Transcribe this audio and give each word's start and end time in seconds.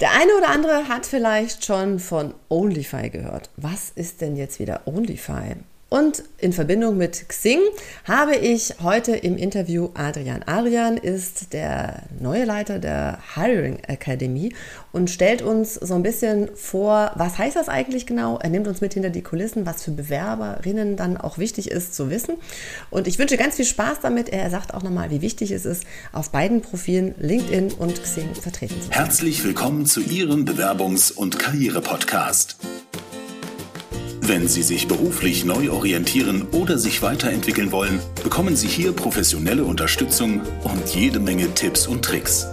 Der 0.00 0.12
eine 0.12 0.34
oder 0.34 0.48
andere 0.48 0.88
hat 0.88 1.04
vielleicht 1.04 1.66
schon 1.66 1.98
von 1.98 2.32
OnlyFi 2.48 3.10
gehört. 3.10 3.50
Was 3.56 3.90
ist 3.90 4.22
denn 4.22 4.34
jetzt 4.34 4.58
wieder 4.58 4.86
OnlyFi? 4.86 5.56
Und 5.90 6.22
in 6.38 6.52
Verbindung 6.52 6.96
mit 6.96 7.28
Xing 7.28 7.58
habe 8.04 8.36
ich 8.36 8.76
heute 8.80 9.16
im 9.16 9.36
Interview 9.36 9.88
Adrian. 9.94 10.44
Adrian 10.46 10.96
ist 10.96 11.52
der 11.52 12.04
neue 12.20 12.44
Leiter 12.44 12.78
der 12.78 13.18
Hiring 13.34 13.80
Academy 13.88 14.54
und 14.92 15.10
stellt 15.10 15.42
uns 15.42 15.74
so 15.74 15.94
ein 15.94 16.04
bisschen 16.04 16.48
vor, 16.54 17.10
was 17.16 17.38
heißt 17.38 17.56
das 17.56 17.68
eigentlich 17.68 18.06
genau? 18.06 18.38
Er 18.38 18.50
nimmt 18.50 18.68
uns 18.68 18.80
mit 18.80 18.94
hinter 18.94 19.10
die 19.10 19.22
Kulissen, 19.22 19.66
was 19.66 19.82
für 19.82 19.90
Bewerberinnen 19.90 20.96
dann 20.96 21.16
auch 21.16 21.38
wichtig 21.38 21.72
ist 21.72 21.92
zu 21.96 22.08
wissen. 22.08 22.36
Und 22.90 23.08
ich 23.08 23.18
wünsche 23.18 23.36
ganz 23.36 23.56
viel 23.56 23.64
Spaß 23.64 23.98
damit. 24.00 24.28
Er 24.28 24.48
sagt 24.48 24.72
auch 24.74 24.84
nochmal, 24.84 25.10
wie 25.10 25.22
wichtig 25.22 25.50
es 25.50 25.66
ist, 25.66 25.82
auf 26.12 26.30
beiden 26.30 26.60
Profilen 26.60 27.16
LinkedIn 27.18 27.72
und 27.72 28.00
Xing 28.00 28.32
vertreten 28.36 28.80
zu 28.80 28.86
sein. 28.86 28.92
Herzlich 28.92 29.42
willkommen 29.42 29.86
zu 29.86 30.00
Ihrem 30.02 30.44
Bewerbungs- 30.44 31.12
und 31.12 31.40
Karriere-Podcast. 31.40 32.58
Wenn 34.22 34.46
Sie 34.48 34.62
sich 34.62 34.86
beruflich 34.86 35.44
neu 35.44 35.70
orientieren 35.70 36.46
oder 36.52 36.78
sich 36.78 37.02
weiterentwickeln 37.02 37.72
wollen, 37.72 38.00
bekommen 38.22 38.54
Sie 38.54 38.68
hier 38.68 38.92
professionelle 38.92 39.64
Unterstützung 39.64 40.42
und 40.62 40.94
jede 40.94 41.18
Menge 41.18 41.52
Tipps 41.54 41.86
und 41.86 42.04
Tricks. 42.04 42.46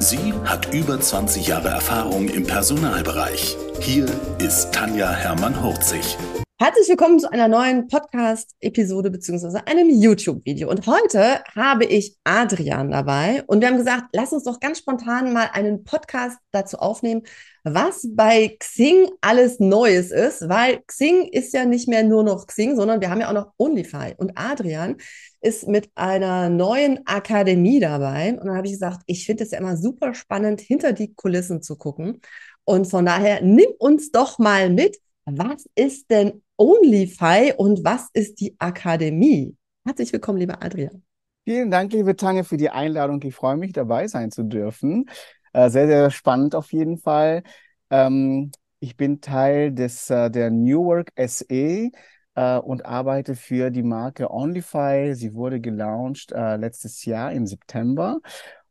Sie 0.00 0.32
hat 0.44 0.74
über 0.74 1.00
20 1.00 1.46
Jahre 1.46 1.68
Erfahrung 1.68 2.28
im 2.28 2.44
Personalbereich. 2.44 3.56
Hier 3.80 4.06
ist 4.38 4.72
Tanja 4.72 5.10
Hermann-Hurzig. 5.10 6.16
Herzlich 6.60 6.88
willkommen 6.88 7.20
zu 7.20 7.30
einer 7.30 7.46
neuen 7.46 7.86
Podcast-Episode 7.86 9.12
beziehungsweise 9.12 9.64
einem 9.68 9.90
YouTube-Video. 9.90 10.68
Und 10.68 10.88
heute 10.88 11.44
habe 11.54 11.84
ich 11.84 12.16
Adrian 12.24 12.90
dabei 12.90 13.44
und 13.46 13.60
wir 13.60 13.68
haben 13.68 13.76
gesagt, 13.76 14.06
lass 14.12 14.32
uns 14.32 14.42
doch 14.42 14.58
ganz 14.58 14.78
spontan 14.78 15.32
mal 15.32 15.50
einen 15.52 15.84
Podcast 15.84 16.36
dazu 16.50 16.78
aufnehmen, 16.78 17.22
was 17.62 18.08
bei 18.10 18.56
Xing 18.58 19.08
alles 19.20 19.60
Neues 19.60 20.10
ist, 20.10 20.48
weil 20.48 20.80
Xing 20.88 21.28
ist 21.28 21.54
ja 21.54 21.64
nicht 21.64 21.86
mehr 21.86 22.02
nur 22.02 22.24
noch 22.24 22.48
Xing, 22.48 22.74
sondern 22.74 23.00
wir 23.00 23.10
haben 23.10 23.20
ja 23.20 23.28
auch 23.28 23.34
noch 23.34 23.52
OnlyFi. 23.56 24.16
Und 24.16 24.32
Adrian 24.34 24.96
ist 25.40 25.68
mit 25.68 25.88
einer 25.94 26.48
neuen 26.48 27.06
Akademie 27.06 27.78
dabei. 27.78 28.32
Und 28.32 28.46
dann 28.48 28.56
habe 28.56 28.66
ich 28.66 28.72
gesagt, 28.72 29.02
ich 29.06 29.26
finde 29.26 29.44
es 29.44 29.52
ja 29.52 29.58
immer 29.58 29.76
super 29.76 30.12
spannend, 30.12 30.60
hinter 30.60 30.92
die 30.92 31.14
Kulissen 31.14 31.62
zu 31.62 31.76
gucken. 31.76 32.20
Und 32.64 32.86
von 32.86 33.06
daher, 33.06 33.42
nimm 33.42 33.68
uns 33.78 34.10
doch 34.10 34.40
mal 34.40 34.70
mit. 34.70 34.98
Was 35.24 35.68
ist 35.74 36.10
denn 36.10 36.42
OnlyFi 36.60 37.54
und 37.56 37.84
was 37.84 38.08
ist 38.12 38.40
die 38.40 38.56
Akademie? 38.58 39.56
Herzlich 39.86 40.12
willkommen, 40.12 40.38
lieber 40.38 40.60
Adrian. 40.60 41.04
Vielen 41.44 41.70
Dank, 41.70 41.92
liebe 41.92 42.16
Tange, 42.16 42.42
für 42.42 42.56
die 42.56 42.68
Einladung. 42.68 43.22
Ich 43.22 43.36
freue 43.36 43.56
mich, 43.56 43.72
dabei 43.72 44.08
sein 44.08 44.32
zu 44.32 44.42
dürfen. 44.42 45.08
Äh, 45.52 45.70
sehr, 45.70 45.86
sehr 45.86 46.10
spannend 46.10 46.56
auf 46.56 46.72
jeden 46.72 46.98
Fall. 46.98 47.44
Ähm, 47.90 48.50
ich 48.80 48.96
bin 48.96 49.20
Teil 49.20 49.70
des, 49.70 50.10
äh, 50.10 50.32
der 50.32 50.50
New 50.50 50.84
Work 50.84 51.12
SE 51.16 51.90
äh, 52.34 52.58
und 52.58 52.84
arbeite 52.84 53.36
für 53.36 53.70
die 53.70 53.84
Marke 53.84 54.28
OnlyFi. 54.28 55.14
Sie 55.14 55.34
wurde 55.34 55.60
gelauncht 55.60 56.32
letztes 56.32 57.04
Jahr 57.04 57.30
im 57.30 57.46
September 57.46 58.18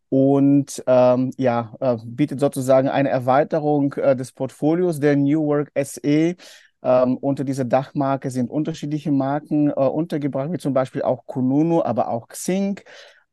und 0.09 0.83
ähm, 0.87 1.31
ja, 1.37 1.73
bietet 2.05 2.41
sozusagen 2.41 2.89
eine 2.89 3.09
Erweiterung 3.09 3.91
des 3.91 4.33
Portfolios 4.33 4.99
der 4.99 5.15
New 5.15 5.45
Work 5.45 5.71
SE. 5.81 6.35
Ähm, 6.83 7.17
unter 7.17 7.43
dieser 7.43 7.65
Dachmarke 7.65 8.29
sind 8.29 8.49
unterschiedliche 8.49 9.11
Marken 9.11 9.69
äh, 9.69 9.73
untergebracht, 9.73 10.51
wie 10.51 10.57
zum 10.57 10.73
Beispiel 10.73 11.01
auch 11.01 11.25
Kununu, 11.25 11.83
aber 11.83 12.09
auch 12.09 12.27
Xing, 12.27 12.79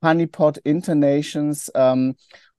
Honeypot, 0.02 0.58
Internations. 0.58 1.70
Ähm, 1.74 2.16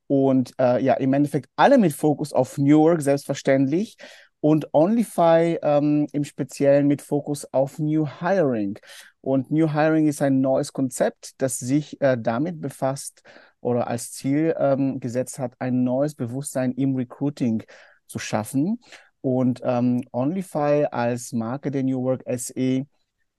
und 0.07 0.53
äh, 0.59 0.83
ja, 0.83 0.93
im 0.95 1.13
Endeffekt 1.13 1.49
alle 1.55 1.77
mit 1.77 1.93
Fokus 1.93 2.33
auf 2.33 2.57
New 2.57 2.65
York, 2.65 3.01
selbstverständlich. 3.01 3.97
Und 4.39 4.73
OnlyFi 4.73 5.57
ähm, 5.63 6.07
im 6.11 6.23
Speziellen 6.23 6.85
mit 6.85 7.01
Fokus 7.01 7.51
auf 7.51 7.79
New 7.79 8.07
Hiring. 8.19 8.77
Und 9.21 9.49
New 9.49 9.73
Hiring 9.73 10.07
ist 10.07 10.21
ein 10.21 10.39
neues 10.39 10.71
Konzept, 10.71 11.31
das 11.39 11.57
sich 11.57 11.99
äh, 11.99 12.15
damit 12.19 12.61
befasst 12.61 13.23
oder 13.59 13.87
als 13.87 14.11
Ziel 14.11 14.55
ähm, 14.59 14.99
gesetzt 14.99 15.39
hat, 15.39 15.53
ein 15.57 15.83
neues 15.83 16.13
Bewusstsein 16.13 16.73
im 16.73 16.95
Recruiting 16.95 17.63
zu 18.05 18.19
schaffen. 18.19 18.79
Und 19.25 19.61
ähm, 19.63 20.03
OnlyFi 20.11 20.85
als 20.91 21.33
Marke 21.33 21.71
der 21.71 21.81
New 21.81 22.03
Work 22.03 22.21
SE 22.37 22.85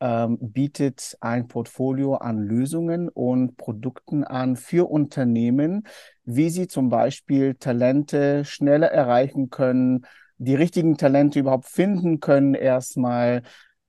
ähm, 0.00 0.38
bietet 0.40 1.16
ein 1.20 1.46
Portfolio 1.46 2.16
an 2.16 2.38
Lösungen 2.38 3.08
und 3.08 3.56
Produkten 3.56 4.24
an 4.24 4.56
für 4.56 4.90
Unternehmen, 4.90 5.86
wie 6.24 6.50
sie 6.50 6.66
zum 6.66 6.88
Beispiel 6.88 7.54
Talente 7.54 8.44
schneller 8.44 8.88
erreichen 8.88 9.48
können, 9.48 10.04
die 10.38 10.56
richtigen 10.56 10.96
Talente 10.96 11.38
überhaupt 11.38 11.66
finden 11.66 12.18
können 12.18 12.54
erstmal, 12.54 13.42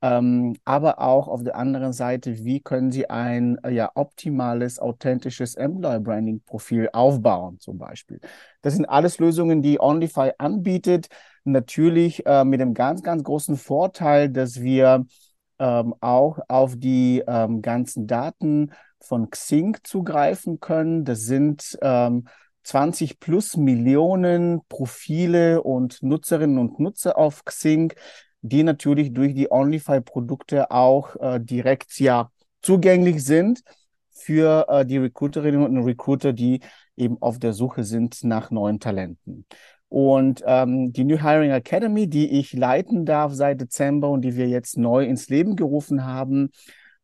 ähm, 0.03 0.55
aber 0.65 1.01
auch 1.01 1.27
auf 1.27 1.43
der 1.43 1.55
anderen 1.55 1.93
Seite, 1.93 2.45
wie 2.45 2.59
können 2.59 2.91
Sie 2.91 3.09
ein 3.09 3.57
ja, 3.67 3.89
optimales, 3.95 4.77
authentisches 4.77 5.55
Employer 5.55 5.99
Branding 5.99 6.41
Profil 6.41 6.89
aufbauen, 6.93 7.59
zum 7.59 7.79
Beispiel. 7.79 8.19
Das 8.61 8.75
sind 8.75 8.85
alles 8.85 9.17
Lösungen, 9.17 9.63
die 9.63 9.79
OnlyFi 9.79 10.33
anbietet. 10.37 11.07
Natürlich 11.47 12.25
äh, 12.25 12.43
mit 12.43 12.59
dem 12.59 12.73
ganz, 12.73 13.03
ganz 13.03 13.23
großen 13.23 13.55
Vorteil, 13.55 14.27
dass 14.27 14.61
wir 14.61 15.05
ähm, 15.59 15.95
auch 16.01 16.39
auf 16.49 16.73
die 16.75 17.23
ähm, 17.25 17.61
ganzen 17.61 18.05
Daten 18.05 18.73
von 18.99 19.29
Xing 19.29 19.77
zugreifen 19.83 20.59
können. 20.59 21.05
Das 21.05 21.21
sind 21.21 21.77
ähm, 21.81 22.27
20 22.63 23.21
plus 23.21 23.55
Millionen 23.55 24.59
Profile 24.67 25.63
und 25.63 26.03
Nutzerinnen 26.03 26.57
und 26.57 26.81
Nutzer 26.81 27.17
auf 27.17 27.45
Xing, 27.45 27.93
die 28.41 28.63
natürlich 28.63 29.13
durch 29.13 29.33
die 29.33 29.49
OnlyFi-Produkte 29.49 30.69
auch 30.69 31.15
äh, 31.15 31.39
direkt 31.39 31.97
ja 31.97 32.29
zugänglich 32.61 33.23
sind 33.23 33.61
für 34.09 34.65
äh, 34.67 34.85
die 34.85 34.97
Recruiterinnen 34.97 35.63
und 35.63 35.85
Recruiter, 35.85 36.33
die 36.33 36.59
eben 36.97 37.21
auf 37.21 37.39
der 37.39 37.53
Suche 37.53 37.85
sind 37.85 38.21
nach 38.25 38.51
neuen 38.51 38.81
Talenten. 38.81 39.45
Und 39.89 40.43
ähm, 40.45 40.91
die 40.91 41.05
New 41.05 41.17
Hiring 41.21 41.51
Academy, 41.51 42.07
die 42.07 42.39
ich 42.39 42.53
leiten 42.53 43.05
darf 43.05 43.33
seit 43.33 43.61
Dezember 43.61 44.09
und 44.09 44.21
die 44.21 44.35
wir 44.35 44.47
jetzt 44.47 44.77
neu 44.77 45.05
ins 45.05 45.29
Leben 45.29 45.55
gerufen 45.55 46.05
haben, 46.05 46.49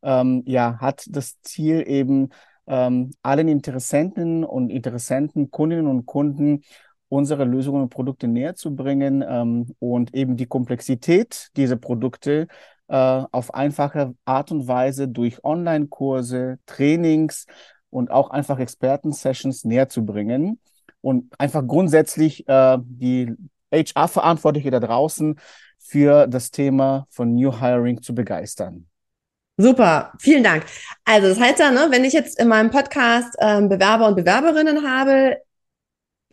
ähm, 0.02 0.42
ja, 0.46 0.78
hat 0.80 1.04
das 1.08 1.40
Ziel 1.40 1.84
eben 1.86 2.28
ähm, 2.66 3.10
allen 3.22 3.48
Interessenten 3.48 4.44
und 4.44 4.70
Interessenten, 4.70 5.50
Kundinnen 5.50 5.86
und 5.86 6.06
Kunden 6.06 6.62
unsere 7.08 7.44
Lösungen 7.44 7.82
und 7.82 7.90
Produkte 7.90 8.28
näher 8.28 8.54
zu 8.54 8.74
bringen 8.74 9.24
ähm, 9.26 9.74
und 9.78 10.14
eben 10.14 10.36
die 10.36 10.46
Komplexität 10.46 11.50
dieser 11.56 11.76
Produkte 11.76 12.48
äh, 12.88 12.96
auf 12.96 13.54
einfache 13.54 14.14
Art 14.24 14.50
und 14.50 14.66
Weise 14.68 15.08
durch 15.08 15.42
Online-Kurse, 15.44 16.58
Trainings 16.66 17.46
und 17.90 18.10
auch 18.10 18.30
einfach 18.30 18.58
Experten-Sessions 18.58 19.64
näher 19.64 19.88
zu 19.88 20.04
bringen 20.04 20.58
und 21.04 21.30
einfach 21.38 21.66
grundsätzlich 21.66 22.48
äh, 22.48 22.78
die 22.82 23.32
HR-Verantwortliche 23.70 24.70
da 24.70 24.80
draußen 24.80 25.38
für 25.78 26.26
das 26.26 26.50
Thema 26.50 27.06
von 27.10 27.34
New 27.34 27.60
Hiring 27.60 28.00
zu 28.00 28.14
begeistern. 28.14 28.86
Super, 29.56 30.12
vielen 30.18 30.42
Dank. 30.42 30.64
Also 31.04 31.28
das 31.28 31.38
heißt 31.38 31.60
ja, 31.60 31.70
ne, 31.70 31.88
wenn 31.90 32.04
ich 32.04 32.14
jetzt 32.14 32.40
in 32.40 32.48
meinem 32.48 32.70
Podcast 32.70 33.36
ähm, 33.38 33.68
Bewerber 33.68 34.08
und 34.08 34.16
Bewerberinnen 34.16 34.88
habe, 34.88 35.36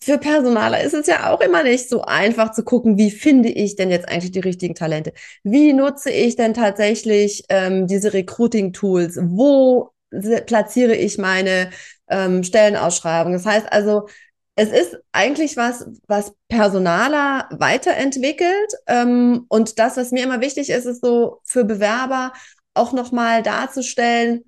für 0.03 0.17
Personaler 0.17 0.81
ist 0.81 0.95
es 0.95 1.05
ja 1.05 1.31
auch 1.31 1.41
immer 1.41 1.61
nicht 1.61 1.87
so 1.87 2.01
einfach 2.01 2.51
zu 2.51 2.63
gucken, 2.63 2.97
wie 2.97 3.11
finde 3.11 3.49
ich 3.49 3.75
denn 3.75 3.91
jetzt 3.91 4.09
eigentlich 4.09 4.31
die 4.31 4.39
richtigen 4.39 4.73
Talente? 4.73 5.13
Wie 5.43 5.73
nutze 5.73 6.09
ich 6.09 6.35
denn 6.35 6.55
tatsächlich 6.55 7.43
ähm, 7.49 7.85
diese 7.85 8.13
Recruiting-Tools? 8.13 9.19
Wo 9.21 9.91
platziere 10.47 10.95
ich 10.95 11.19
meine 11.19 11.69
ähm, 12.09 12.43
Stellenausschreibung? 12.43 13.33
Das 13.33 13.45
heißt 13.45 13.71
also, 13.71 14.07
es 14.56 14.69
ist 14.69 14.97
eigentlich 15.12 15.57
was, 15.57 15.85
was 16.07 16.34
Personaler 16.49 17.47
weiterentwickelt. 17.52 18.73
Ähm, 18.87 19.46
und 19.49 19.79
das, 19.79 19.97
was 19.97 20.11
mir 20.11 20.23
immer 20.23 20.41
wichtig 20.41 20.70
ist, 20.70 20.85
ist 20.85 21.03
so 21.03 21.40
für 21.43 21.64
Bewerber 21.64 22.34
auch 22.73 22.93
nochmal 22.93 23.43
darzustellen, 23.43 24.43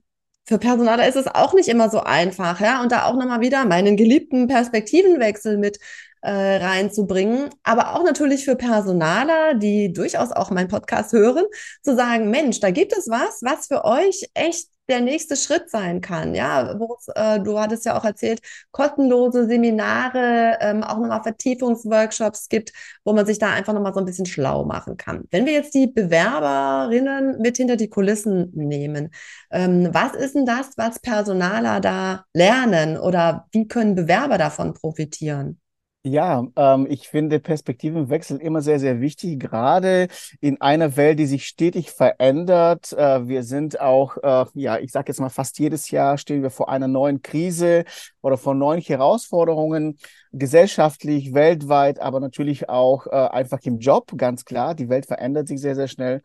für 0.45 0.57
Personaler 0.57 1.07
ist 1.07 1.16
es 1.16 1.27
auch 1.27 1.54
nicht 1.54 1.69
immer 1.69 1.89
so 1.89 2.01
einfach, 2.01 2.60
ja, 2.60 2.81
und 2.81 2.92
da 2.92 3.06
auch 3.06 3.16
nochmal 3.16 3.39
wieder 3.39 3.63
meinen 3.66 3.95
geliebten 3.95 4.48
Perspektivenwechsel 4.48 5.57
mit 5.57 5.80
äh, 6.22 6.31
reinzubringen, 6.31 7.50
aber 7.63 7.95
auch 7.95 8.04
natürlich 8.04 8.45
für 8.45 8.56
Personaler, 8.56 9.56
die 9.56 9.94
durchaus 9.94 10.31
auch 10.31 10.51
meinen 10.51 10.68
Podcast 10.68 11.13
hören, 11.13 11.45
zu 11.81 11.95
sagen, 11.95 12.30
Mensch, 12.30 12.60
da 12.60 12.72
gibt 12.72 12.94
es 12.94 13.10
was, 13.10 13.42
was 13.42 13.68
für 13.68 13.86
euch 13.86 14.30
echt 14.33 14.68
der 14.89 15.01
nächste 15.01 15.35
Schritt 15.35 15.69
sein 15.69 16.01
kann. 16.01 16.35
Ja, 16.35 16.77
äh, 17.15 17.39
du 17.39 17.59
hattest 17.59 17.85
ja 17.85 17.97
auch 17.97 18.03
erzählt, 18.03 18.41
kostenlose 18.71 19.47
Seminare, 19.47 20.57
ähm, 20.59 20.83
auch 20.83 20.97
nochmal 20.97 21.24
Vertiefungsworkshops 21.24 22.50
gibt, 22.50 22.74
wo 23.06 23.13
man 23.13 23.25
sich 23.25 23.39
da 23.39 23.51
einfach 23.51 23.74
nochmal 23.74 23.94
so 23.94 24.00
ein 24.00 24.06
bisschen 24.06 24.25
schlau 24.25 24.65
machen 24.65 24.97
kann. 24.97 25.24
Wenn 25.31 25.45
wir 25.45 25.53
jetzt 25.53 25.74
die 25.74 25.88
Bewerberinnen 25.88 27.39
mit 27.39 27.57
hinter 27.57 27.77
die 27.77 27.89
Kulissen 27.89 28.51
nehmen, 28.53 29.09
ähm, 29.51 29.89
was 29.94 30.13
ist 30.15 30.35
denn 30.35 30.45
das, 30.45 30.71
was 30.77 31.00
Personaler 31.00 31.79
da 31.79 32.25
lernen 32.33 32.97
oder 32.97 33.47
wie 33.51 33.68
können 33.68 33.95
Bewerber 33.95 34.38
davon 34.38 34.74
profitieren? 34.74 35.59
Ja, 36.05 36.45
ähm, 36.57 36.85
ich 36.89 37.07
finde 37.07 37.39
Perspektivenwechsel 37.39 38.38
immer 38.41 38.61
sehr, 38.61 38.77
sehr 38.77 39.00
wichtig, 39.00 39.39
gerade 39.39 40.09
in 40.41 40.59
einer 40.59 40.97
Welt, 40.97 41.17
die 41.17 41.25
sich 41.25 41.45
stetig 41.45 41.91
verändert. 41.91 42.91
Äh, 42.91 43.25
wir 43.29 43.44
sind 43.44 43.79
auch, 43.79 44.17
äh, 44.17 44.45
ja, 44.53 44.79
ich 44.79 44.91
sage 44.91 45.11
jetzt 45.11 45.21
mal, 45.21 45.29
fast 45.29 45.59
jedes 45.59 45.91
Jahr 45.91 46.17
stehen 46.17 46.44
wir 46.44 46.50
vor 46.50 46.67
einer 46.67 46.89
neuen 46.89 47.21
Krise 47.21 47.85
oder 48.21 48.38
vor 48.38 48.53
neuen 48.53 48.81
Herausforderungen, 48.81 49.97
gesellschaftlich, 50.33 51.33
weltweit, 51.33 52.00
aber 52.00 52.19
natürlich 52.19 52.67
auch 52.67 53.07
äh, 53.07 53.11
einfach 53.11 53.59
im 53.63 53.79
Job, 53.79 54.11
ganz 54.17 54.44
klar. 54.44 54.75
Die 54.75 54.89
Welt 54.89 55.05
verändert 55.05 55.47
sich 55.47 55.61
sehr, 55.61 55.75
sehr 55.75 55.88
schnell. 55.88 56.21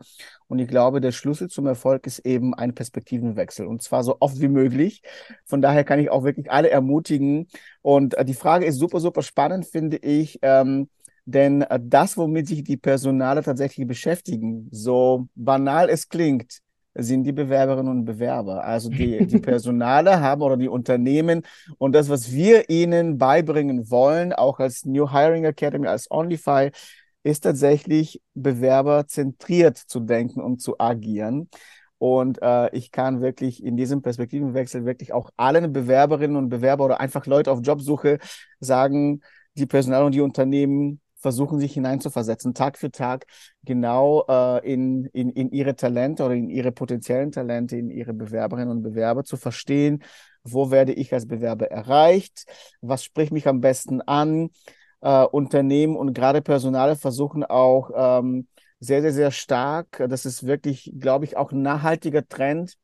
Und 0.47 0.59
ich 0.59 0.67
glaube, 0.67 0.99
der 0.99 1.11
Schlüssel 1.11 1.47
zum 1.47 1.67
Erfolg 1.67 2.07
ist 2.07 2.19
eben 2.25 2.55
ein 2.55 2.73
Perspektivenwechsel 2.73 3.67
und 3.67 3.83
zwar 3.83 4.03
so 4.03 4.17
oft 4.19 4.41
wie 4.41 4.47
möglich. 4.47 5.03
Von 5.45 5.61
daher 5.61 5.83
kann 5.83 5.99
ich 5.99 6.09
auch 6.09 6.23
wirklich 6.23 6.51
alle 6.51 6.69
ermutigen. 6.71 7.47
Und 7.81 8.15
äh, 8.15 8.25
die 8.25 8.33
Frage 8.33 8.65
ist 8.65 8.77
super, 8.77 8.99
super 8.99 9.21
spannend, 9.21 9.65
finde 9.65 9.97
ich. 9.97 10.39
Ähm, 10.41 10.89
denn 11.25 11.61
äh, 11.61 11.79
das, 11.81 12.17
womit 12.17 12.47
sich 12.47 12.63
die 12.63 12.77
Personale 12.77 13.43
tatsächlich 13.43 13.87
beschäftigen, 13.87 14.67
so 14.71 15.27
banal 15.35 15.89
es 15.89 16.09
klingt, 16.09 16.59
sind 16.95 17.23
die 17.23 17.31
Bewerberinnen 17.31 17.91
und 17.91 18.05
Bewerber. 18.05 18.63
Also 18.63 18.89
die, 18.89 19.25
die 19.25 19.39
Personale 19.39 20.21
haben 20.21 20.41
oder 20.41 20.57
die 20.57 20.67
Unternehmen 20.67 21.43
und 21.77 21.93
das, 21.93 22.09
was 22.09 22.31
wir 22.31 22.69
ihnen 22.69 23.17
beibringen 23.17 23.89
wollen, 23.89 24.33
auch 24.33 24.59
als 24.59 24.85
New 24.85 25.11
Hiring 25.11 25.45
Academy, 25.45 25.87
als 25.87 26.09
OnlyFi, 26.09 26.71
ist 27.23 27.41
tatsächlich 27.41 28.21
bewerberzentriert 28.33 29.77
zu 29.77 29.99
denken 29.99 30.41
und 30.41 30.61
zu 30.61 30.79
agieren. 30.79 31.49
Und 31.99 32.41
äh, 32.41 32.75
ich 32.75 32.91
kann 32.91 33.21
wirklich 33.21 33.63
in 33.63 33.77
diesem 33.77 34.01
Perspektivenwechsel 34.01 34.85
wirklich 34.85 35.13
auch 35.13 35.29
allen 35.37 35.71
Bewerberinnen 35.71 36.37
und 36.37 36.49
Bewerber 36.49 36.85
oder 36.85 36.99
einfach 36.99 37.25
Leute 37.25 37.51
auf 37.51 37.59
Jobsuche 37.61 38.17
sagen, 38.59 39.21
die 39.55 39.65
Personal- 39.65 40.05
und 40.05 40.15
die 40.15 40.21
Unternehmen 40.21 41.01
versuchen 41.19 41.59
sich 41.59 41.73
hineinzuversetzen, 41.73 42.53
Tag 42.53 42.77
für 42.77 42.91
Tag 42.91 43.25
genau 43.63 44.25
äh, 44.29 44.71
in, 44.71 45.05
in, 45.07 45.29
in 45.31 45.51
ihre 45.51 45.75
Talente 45.75 46.23
oder 46.23 46.33
in 46.33 46.49
ihre 46.49 46.71
potenziellen 46.71 47.31
Talente, 47.31 47.75
in 47.75 47.89
ihre 47.89 48.13
Bewerberinnen 48.13 48.69
und 48.69 48.81
Bewerber 48.81 49.25
zu 49.25 49.35
verstehen, 49.35 50.01
wo 50.43 50.71
werde 50.71 50.93
ich 50.93 51.13
als 51.13 51.27
Bewerber 51.27 51.69
erreicht, 51.69 52.45
was 52.81 53.03
spricht 53.03 53.33
mich 53.33 53.47
am 53.47 53.59
besten 53.59 54.01
an, 54.01 54.49
äh, 55.01 55.25
Unternehmen 55.25 55.95
und 55.95 56.13
gerade 56.13 56.41
Personale 56.41 56.95
versuchen 56.95 57.43
auch 57.43 57.91
ähm, 57.93 58.47
sehr, 58.79 59.01
sehr, 59.01 59.13
sehr 59.13 59.31
stark, 59.31 60.05
das 60.09 60.25
ist 60.25 60.45
wirklich, 60.45 60.93
glaube 60.99 61.25
ich, 61.25 61.37
auch 61.37 61.51
ein 61.51 61.61
nachhaltiger 61.61 62.27
Trend, 62.27 62.77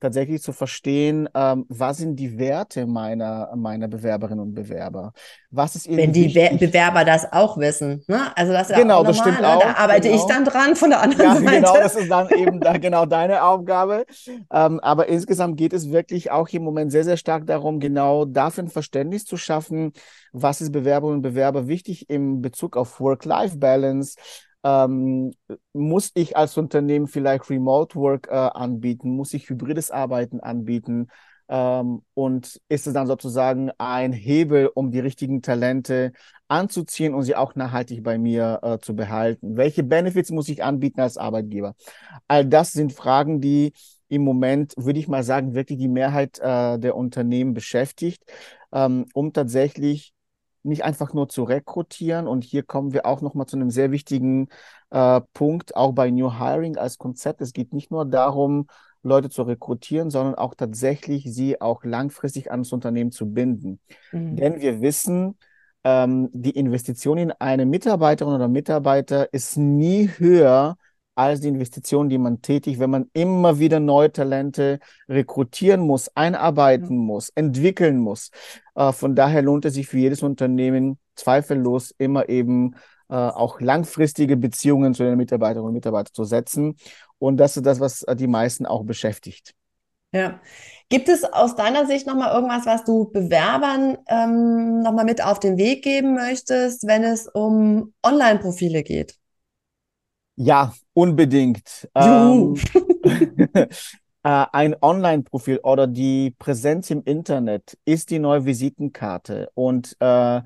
tatsächlich 0.00 0.42
zu 0.42 0.52
verstehen, 0.52 1.28
ähm, 1.34 1.66
was 1.68 1.98
sind 1.98 2.16
die 2.16 2.38
Werte 2.38 2.86
meiner, 2.86 3.54
meiner 3.54 3.86
Bewerberinnen 3.86 4.40
und 4.40 4.54
Bewerber? 4.54 5.12
Was 5.50 5.76
ist 5.76 5.94
Wenn 5.94 6.12
die 6.12 6.34
wichtig? 6.34 6.58
Bewerber 6.58 7.04
das 7.04 7.30
auch 7.30 7.58
wissen, 7.58 8.02
ne? 8.08 8.32
Also 8.34 8.52
das 8.52 8.70
ist 8.70 8.76
genau, 8.76 9.04
ja 9.04 9.10
auch 9.10 9.14
normal, 9.14 9.32
das 9.32 9.40
ne? 9.40 9.48
auch, 9.48 9.62
Da 9.62 9.74
arbeite 9.74 10.08
genau. 10.08 10.20
ich 10.20 10.26
dann 10.26 10.44
dran 10.44 10.74
von 10.74 10.90
der 10.90 11.02
anderen 11.02 11.26
ja, 11.26 11.34
Seite. 11.34 11.56
Genau, 11.56 11.74
das 11.74 11.96
ist 11.96 12.10
dann 12.10 12.28
eben 12.30 12.60
da, 12.60 12.78
genau 12.78 13.04
deine 13.04 13.44
Aufgabe. 13.44 14.06
Ähm, 14.50 14.80
aber 14.80 15.08
insgesamt 15.08 15.58
geht 15.58 15.72
es 15.74 15.90
wirklich 15.90 16.30
auch 16.30 16.48
im 16.48 16.62
Moment 16.62 16.90
sehr, 16.90 17.04
sehr 17.04 17.18
stark 17.18 17.46
darum, 17.46 17.78
genau 17.78 18.24
dafür 18.24 18.64
ein 18.64 18.68
Verständnis 18.68 19.26
zu 19.26 19.36
schaffen, 19.36 19.92
was 20.32 20.60
ist 20.60 20.72
Bewerberinnen 20.72 21.18
und 21.18 21.22
Bewerber 21.22 21.68
wichtig 21.68 22.08
im 22.08 22.40
Bezug 22.40 22.76
auf 22.76 23.00
Work-Life-Balance, 23.00 24.16
ähm, 24.64 25.32
muss 25.72 26.10
ich 26.14 26.36
als 26.36 26.56
Unternehmen 26.56 27.06
vielleicht 27.06 27.48
Remote 27.50 27.96
Work 27.96 28.28
äh, 28.28 28.34
anbieten? 28.34 29.10
Muss 29.10 29.34
ich 29.34 29.48
hybrides 29.48 29.90
Arbeiten 29.90 30.40
anbieten? 30.40 31.08
Ähm, 31.48 32.02
und 32.14 32.60
ist 32.68 32.86
es 32.86 32.92
dann 32.92 33.08
sozusagen 33.08 33.72
ein 33.78 34.12
Hebel, 34.12 34.70
um 34.72 34.92
die 34.92 35.00
richtigen 35.00 35.42
Talente 35.42 36.12
anzuziehen 36.46 37.12
und 37.12 37.24
sie 37.24 37.34
auch 37.34 37.56
nachhaltig 37.56 38.04
bei 38.04 38.18
mir 38.18 38.60
äh, 38.62 38.78
zu 38.78 38.94
behalten? 38.94 39.56
Welche 39.56 39.82
Benefits 39.82 40.30
muss 40.30 40.48
ich 40.48 40.62
anbieten 40.62 41.00
als 41.00 41.16
Arbeitgeber? 41.16 41.74
All 42.28 42.46
das 42.46 42.72
sind 42.72 42.92
Fragen, 42.92 43.40
die 43.40 43.72
im 44.08 44.22
Moment, 44.22 44.74
würde 44.76 45.00
ich 45.00 45.08
mal 45.08 45.22
sagen, 45.24 45.54
wirklich 45.54 45.78
die 45.78 45.88
Mehrheit 45.88 46.38
äh, 46.38 46.78
der 46.78 46.96
Unternehmen 46.96 47.54
beschäftigt, 47.54 48.22
ähm, 48.72 49.06
um 49.14 49.32
tatsächlich 49.32 50.12
nicht 50.62 50.84
einfach 50.84 51.12
nur 51.12 51.28
zu 51.28 51.44
rekrutieren. 51.44 52.26
Und 52.26 52.44
hier 52.44 52.62
kommen 52.62 52.92
wir 52.92 53.06
auch 53.06 53.20
nochmal 53.20 53.46
zu 53.46 53.56
einem 53.56 53.70
sehr 53.70 53.90
wichtigen 53.90 54.48
äh, 54.90 55.20
Punkt, 55.32 55.76
auch 55.76 55.92
bei 55.92 56.10
New 56.10 56.38
Hiring 56.38 56.76
als 56.76 56.98
Konzept. 56.98 57.40
Es 57.40 57.52
geht 57.52 57.72
nicht 57.72 57.90
nur 57.90 58.04
darum, 58.04 58.66
Leute 59.02 59.30
zu 59.30 59.42
rekrutieren, 59.42 60.10
sondern 60.10 60.34
auch 60.34 60.54
tatsächlich 60.54 61.24
sie 61.32 61.60
auch 61.60 61.84
langfristig 61.84 62.50
ans 62.50 62.72
Unternehmen 62.72 63.12
zu 63.12 63.32
binden. 63.32 63.80
Mhm. 64.12 64.36
Denn 64.36 64.60
wir 64.60 64.80
wissen, 64.80 65.38
ähm, 65.84 66.28
die 66.32 66.50
Investition 66.50 67.18
in 67.18 67.32
eine 67.32 67.64
Mitarbeiterin 67.64 68.34
oder 68.34 68.48
Mitarbeiter 68.48 69.32
ist 69.32 69.56
nie 69.56 70.08
höher 70.08 70.76
als 71.14 71.40
die 71.40 71.48
Investition, 71.48 72.08
die 72.08 72.18
man 72.18 72.40
tätigt, 72.40 72.78
wenn 72.78 72.90
man 72.90 73.10
immer 73.12 73.58
wieder 73.58 73.80
neue 73.80 74.12
Talente 74.12 74.78
rekrutieren 75.08 75.80
muss, 75.80 76.08
einarbeiten 76.16 76.96
mhm. 76.96 77.04
muss, 77.04 77.30
entwickeln 77.30 77.98
muss. 77.98 78.30
Äh, 78.80 78.92
von 78.92 79.14
daher 79.14 79.42
lohnt 79.42 79.66
es 79.66 79.74
sich 79.74 79.86
für 79.88 79.98
jedes 79.98 80.22
Unternehmen 80.22 80.98
zweifellos 81.14 81.94
immer 81.98 82.30
eben 82.30 82.74
äh, 83.10 83.14
auch 83.14 83.60
langfristige 83.60 84.38
Beziehungen 84.38 84.94
zu 84.94 85.02
den 85.02 85.18
Mitarbeiterinnen 85.18 85.68
und 85.68 85.74
Mitarbeitern 85.74 86.14
zu 86.14 86.24
setzen. 86.24 86.76
Und 87.18 87.36
das 87.36 87.58
ist 87.58 87.66
das, 87.66 87.78
was 87.78 88.06
die 88.14 88.26
meisten 88.26 88.64
auch 88.64 88.84
beschäftigt. 88.84 89.52
Ja. 90.12 90.40
Gibt 90.88 91.08
es 91.08 91.24
aus 91.24 91.54
deiner 91.56 91.86
Sicht 91.86 92.06
nochmal 92.06 92.34
irgendwas, 92.34 92.64
was 92.64 92.84
du 92.84 93.10
Bewerbern 93.12 93.98
ähm, 94.08 94.80
nochmal 94.80 95.04
mit 95.04 95.22
auf 95.22 95.38
den 95.38 95.58
Weg 95.58 95.84
geben 95.84 96.14
möchtest, 96.14 96.86
wenn 96.86 97.04
es 97.04 97.28
um 97.28 97.92
Online-Profile 98.02 98.82
geht? 98.82 99.14
Ja, 100.36 100.72
unbedingt. 100.94 101.88
Ähm, 101.94 102.54
äh, 104.22 104.46
ein 104.52 104.76
Online-Profil 104.80 105.60
oder 105.62 105.86
die 105.86 106.34
Präsenz 106.38 106.90
im 106.90 107.02
Internet 107.04 107.78
ist 107.84 108.10
die 108.10 108.18
neue 108.18 108.44
Visitenkarte. 108.44 109.50
Und 109.54 109.96
äh, 110.00 110.42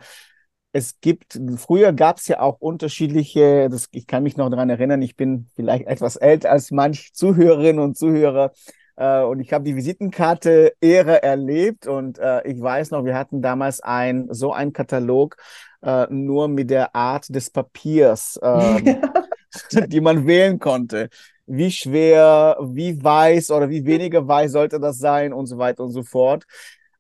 es 0.73 1.01
gibt, 1.01 1.41
früher 1.57 1.93
gab 1.93 2.19
es 2.19 2.29
ja 2.29 2.41
auch 2.41 2.61
unterschiedliche, 2.61 3.69
das, 3.69 3.89
ich 3.93 4.07
kann 4.07 4.25
mich 4.25 4.37
noch 4.37 4.51
daran 4.51 4.71
erinnern, 4.71 5.03
ich 5.03 5.17
bin 5.17 5.49
vielleicht 5.55 5.87
etwas 5.87 6.17
älter 6.17 6.51
als 6.51 6.71
manch 6.71 7.13
Zuhörerinnen 7.15 7.83
und 7.83 7.97
Zuhörer. 7.97 8.53
Äh, 8.97 9.23
und 9.23 9.41
ich 9.41 9.53
habe 9.53 9.65
die 9.65 9.77
Visitenkarte 9.77 10.75
Ehre 10.81 11.23
erlebt 11.23 11.87
und 11.87 12.19
äh, 12.19 12.47
ich 12.49 12.61
weiß 12.61 12.91
noch, 12.91 13.05
wir 13.05 13.17
hatten 13.17 13.43
damals 13.43 13.81
ein 13.81 14.29
so 14.31 14.53
ein 14.53 14.73
Katalog 14.73 15.37
äh, 15.83 16.07
nur 16.11 16.49
mit 16.49 16.71
der 16.71 16.95
Art 16.95 17.33
des 17.35 17.51
Papiers. 17.51 18.39
Ja. 18.43 18.79
die 19.87 20.01
man 20.01 20.27
wählen 20.27 20.59
konnte. 20.59 21.09
Wie 21.47 21.71
schwer, 21.71 22.57
wie 22.61 23.03
weiß 23.03 23.51
oder 23.51 23.69
wie 23.69 23.85
weniger 23.85 24.27
weiß 24.27 24.53
sollte 24.53 24.81
das 24.81 24.99
sein 24.99 25.33
und 25.33 25.47
so 25.47 25.59
weiter 25.59 25.85
und 25.85 25.93
so 25.93 26.03
fort. 26.03 26.45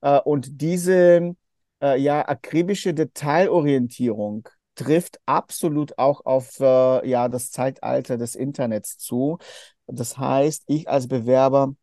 Äh, 0.03 0.21
und 0.21 0.61
diese 0.61 1.35
äh, 1.83 1.99
ja, 2.01 2.27
akribische 2.27 2.95
Detailorientierung 2.95 4.49
trifft 4.75 5.21
absolut 5.27 5.99
auch 5.99 6.25
auf 6.27 6.59
äh, 6.61 7.09
ja, 7.09 7.29
das 7.29 7.51
Zeitalter 7.51 8.17
des 8.19 8.35
Internets 8.35 8.99
zu. 8.99 9.39
Das 9.87 10.19
heißt, 10.19 10.65
ich 10.67 10.89
als 10.89 11.09
Bewerber 11.09 11.75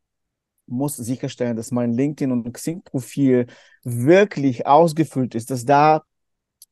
muss 0.67 0.95
sicherstellen, 0.95 1.55
dass 1.57 1.71
mein 1.71 1.93
LinkedIn 1.93 2.31
und 2.31 2.51
Xing-Profil 2.53 3.47
wirklich 3.83 4.65
ausgefüllt 4.67 5.35
ist, 5.35 5.51
dass 5.51 5.65
da, 5.65 6.03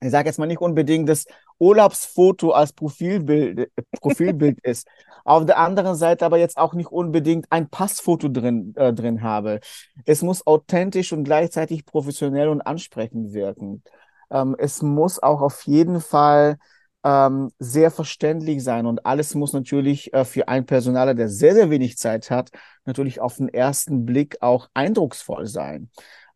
ich 0.02 0.12
sage 0.12 0.30
jetzt 0.30 0.40
mal 0.40 0.46
nicht 0.48 0.62
unbedingt 0.62 1.10
das 1.10 1.26
Urlaubsfoto 1.60 2.52
als 2.52 2.74
Profilbild, 2.74 3.70
Profilbild 4.00 4.60
ist. 4.64 4.88
Auf 5.26 5.46
der 5.46 5.60
anderen 5.60 5.96
Seite 5.96 6.26
aber 6.26 6.38
jetzt 6.38 6.58
auch 6.58 6.74
nicht 6.74 6.92
unbedingt 6.92 7.46
ein 7.50 7.70
Passfoto 7.70 8.30
drin, 8.30 8.74
äh, 8.76 8.94
drin 8.94 9.22
habe. 9.22 9.60
Es 10.06 10.22
muss 10.22 10.48
authentisch 10.48 11.14
und 11.14 11.24
gleichzeitig 11.24 11.86
professionell 11.86 12.48
und 12.48 12.62
ansprechend 12.62 13.34
wirken. 13.34 13.84
Ähm, 14.32 14.56
es 14.58 14.82
muss 14.82 15.22
auch 15.22 15.42
auf 15.42 15.64
jeden 15.64 16.02
Fall 16.02 16.58
ähm, 17.04 17.52
sehr 17.60 17.92
verständlich 17.92 18.64
sein 18.64 18.86
und 18.86 19.06
alles 19.06 19.36
muss 19.36 19.54
natürlich 19.54 20.14
äh, 20.14 20.26
für 20.26 20.48
einen 20.48 20.66
Personaler, 20.66 21.14
der 21.14 21.30
sehr, 21.30 21.54
sehr 21.54 21.70
wenig 21.70 21.98
Zeit 21.98 22.30
hat, 22.30 22.50
natürlich 22.86 23.22
auf 23.22 23.38
den 23.38 23.50
ersten 23.50 24.06
Blick 24.06 24.38
auch 24.42 24.70
eindrucksvoll 24.74 25.48
sein. 25.48 25.90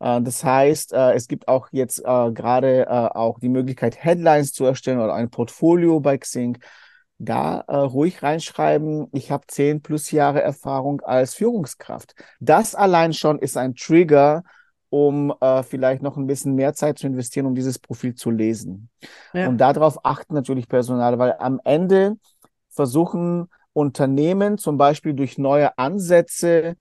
Äh, 0.03 0.21
das 0.21 0.43
heißt, 0.43 0.93
äh, 0.93 1.13
es 1.13 1.27
gibt 1.27 1.47
auch 1.47 1.69
jetzt 1.71 1.99
äh, 1.99 2.31
gerade 2.31 3.13
auch 3.15 3.39
die 3.39 3.49
Möglichkeit, 3.49 4.03
Headlines 4.03 4.51
zu 4.53 4.65
erstellen 4.65 4.99
oder 4.99 5.13
ein 5.13 5.29
Portfolio 5.29 5.99
bei 5.99 6.17
Xing. 6.17 6.57
Da 7.19 7.59
ruhig 7.69 8.21
reinschreiben, 8.21 9.07
ich 9.13 9.31
habe 9.31 9.47
zehn 9.47 9.81
plus 9.81 10.11
Jahre 10.11 10.41
Erfahrung 10.41 10.99
als 11.01 11.35
Führungskraft. 11.35 12.15
Das 12.41 12.75
allein 12.75 13.13
schon 13.13 13.39
ist 13.39 13.55
ein 13.55 13.75
Trigger, 13.75 14.43
um 14.89 15.33
äh, 15.39 15.63
vielleicht 15.63 16.01
noch 16.01 16.17
ein 16.17 16.27
bisschen 16.27 16.55
mehr 16.55 16.73
Zeit 16.73 16.99
zu 16.99 17.07
investieren, 17.07 17.45
um 17.45 17.55
dieses 17.55 17.79
Profil 17.79 18.15
zu 18.15 18.29
lesen. 18.29 18.89
Ja. 19.31 19.47
Und 19.47 19.57
darauf 19.59 20.03
achten 20.03 20.33
natürlich 20.33 20.67
Personal, 20.67 21.17
weil 21.17 21.35
am 21.39 21.61
Ende 21.63 22.17
versuchen 22.69 23.47
Unternehmen 23.71 24.57
zum 24.57 24.77
Beispiel 24.77 25.13
durch 25.13 25.37
neue 25.37 25.77
Ansätze 25.77 26.75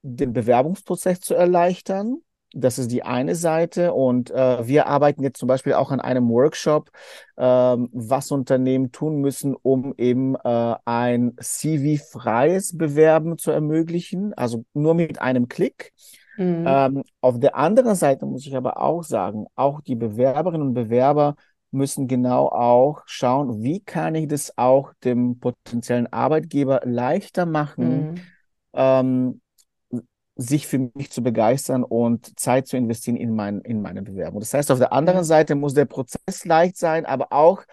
den 0.00 0.32
Bewerbungsprozess 0.32 1.20
zu 1.20 1.34
erleichtern 1.34 2.22
Das 2.54 2.78
ist 2.78 2.90
die 2.90 3.02
eine 3.02 3.34
Seite. 3.34 3.94
Und 3.94 4.30
äh, 4.30 4.66
wir 4.66 4.86
arbeiten 4.86 5.22
jetzt 5.22 5.38
zum 5.38 5.48
Beispiel 5.48 5.74
auch 5.74 5.90
an 5.90 6.00
einem 6.00 6.28
Workshop, 6.28 6.90
äh, 7.36 7.42
was 7.44 8.30
Unternehmen 8.30 8.92
tun 8.92 9.20
müssen, 9.20 9.54
um 9.54 9.94
eben 9.96 10.34
äh, 10.36 10.74
ein 10.84 11.34
CV-freies 11.40 12.76
Bewerben 12.76 13.38
zu 13.38 13.50
ermöglichen. 13.50 14.34
Also 14.34 14.64
nur 14.74 14.94
mit 14.94 15.20
einem 15.20 15.48
Klick. 15.48 15.92
Mhm. 16.36 16.64
Ähm, 16.66 17.02
auf 17.20 17.38
der 17.38 17.56
anderen 17.56 17.94
Seite 17.94 18.26
muss 18.26 18.46
ich 18.46 18.56
aber 18.56 18.80
auch 18.80 19.02
sagen, 19.02 19.46
auch 19.54 19.80
die 19.80 19.96
Bewerberinnen 19.96 20.68
und 20.68 20.74
Bewerber 20.74 21.36
müssen 21.72 22.06
genau 22.06 22.48
auch 22.48 23.02
schauen, 23.06 23.62
wie 23.62 23.80
kann 23.80 24.14
ich 24.14 24.28
das 24.28 24.56
auch 24.56 24.92
dem 25.04 25.38
potenziellen 25.38 26.12
Arbeitgeber 26.12 26.82
leichter 26.84 27.46
machen, 27.46 28.12
mhm. 28.12 28.14
ähm, 28.74 29.41
sich 30.36 30.66
für 30.66 30.90
mich 30.94 31.10
zu 31.10 31.22
begeistern 31.22 31.84
und 31.84 32.38
Zeit 32.38 32.66
zu 32.66 32.76
investieren 32.76 33.16
in, 33.16 33.34
mein, 33.34 33.60
in 33.60 33.82
meine 33.82 34.02
Bewerbung. 34.02 34.40
Das 34.40 34.54
heißt, 34.54 34.70
auf 34.70 34.78
der 34.78 34.92
anderen 34.92 35.24
Seite 35.24 35.54
muss 35.54 35.74
der 35.74 35.84
Prozess 35.84 36.44
leicht 36.44 36.76
sein, 36.76 37.04
aber 37.04 37.32
auch 37.32 37.64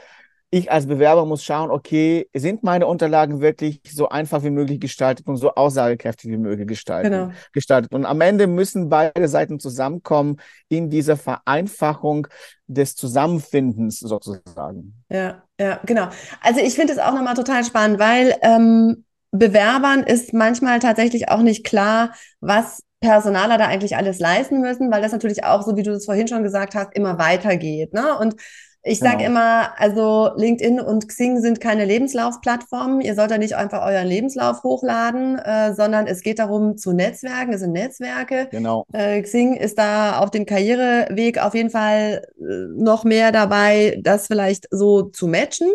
ich 0.51 0.71
als 0.71 0.87
Bewerber 0.87 1.25
muss 1.25 1.43
schauen, 1.43 1.69
okay, 1.69 2.27
sind 2.33 2.63
meine 2.63 2.87
Unterlagen 2.87 3.39
wirklich 3.39 3.81
so 3.85 4.09
einfach 4.09 4.43
wie 4.43 4.49
möglich 4.49 4.79
gestaltet 4.79 5.27
und 5.27 5.37
so 5.37 5.53
aussagekräftig 5.53 6.31
wie 6.31 6.37
möglich 6.37 6.67
gestaltet, 6.67 7.11
genau. 7.11 7.31
gestaltet. 7.53 7.93
Und 7.93 8.05
am 8.05 8.19
Ende 8.21 8.47
müssen 8.47 8.89
beide 8.89 9.27
Seiten 9.27 9.59
zusammenkommen 9.59 10.37
in 10.67 10.89
dieser 10.89 11.17
Vereinfachung 11.17 12.27
des 12.65 12.95
Zusammenfindens 12.95 13.99
sozusagen. 13.99 14.95
Ja, 15.09 15.43
ja, 15.59 15.79
genau. 15.85 16.09
Also 16.41 16.61
ich 16.61 16.73
finde 16.73 16.93
es 16.93 16.99
auch 16.99 17.13
nochmal 17.13 17.35
total 17.35 17.63
spannend, 17.63 17.99
weil 17.99 18.35
ähm, 18.41 19.05
Bewerbern 19.31 20.03
ist 20.03 20.33
manchmal 20.33 20.79
tatsächlich 20.79 21.29
auch 21.29 21.41
nicht 21.41 21.63
klar, 21.65 22.13
was 22.39 22.83
Personaler 22.99 23.57
da 23.57 23.67
eigentlich 23.67 23.95
alles 23.95 24.19
leisten 24.19 24.59
müssen, 24.59 24.91
weil 24.91 25.01
das 25.01 25.11
natürlich 25.11 25.43
auch, 25.43 25.61
so 25.61 25.77
wie 25.77 25.83
du 25.83 25.91
es 25.91 26.05
vorhin 26.05 26.27
schon 26.27 26.43
gesagt 26.43 26.75
hast, 26.75 26.95
immer 26.95 27.17
weitergeht. 27.17 27.93
Ne? 27.93 28.17
Und 28.17 28.35
ich 28.81 28.99
sage 28.99 29.17
genau. 29.17 29.31
immer, 29.31 29.79
also 29.79 30.31
LinkedIn 30.37 30.79
und 30.79 31.07
Xing 31.07 31.41
sind 31.41 31.59
keine 31.59 31.83
Lebenslaufplattformen. 31.83 33.01
Ihr 33.01 33.13
sollt 33.13 33.29
da 33.29 33.37
nicht 33.37 33.55
einfach 33.55 33.85
euren 33.85 34.07
Lebenslauf 34.07 34.63
hochladen, 34.63 35.37
äh, 35.37 35.73
sondern 35.73 36.07
es 36.07 36.21
geht 36.21 36.39
darum 36.39 36.77
zu 36.77 36.93
Netzwerken. 36.93 37.51
Es 37.51 37.59
sind 37.59 37.73
Netzwerke. 37.73 38.47
Genau. 38.51 38.85
Äh, 38.93 39.21
Xing 39.21 39.55
ist 39.55 39.77
da 39.77 40.19
auf 40.19 40.31
dem 40.31 40.45
Karriereweg 40.45 41.39
auf 41.39 41.55
jeden 41.55 41.69
Fall 41.69 42.25
äh, 42.39 42.43
noch 42.75 43.03
mehr 43.03 43.33
dabei, 43.33 43.99
das 44.01 44.27
vielleicht 44.27 44.67
so 44.71 45.03
zu 45.03 45.27
matchen. 45.27 45.67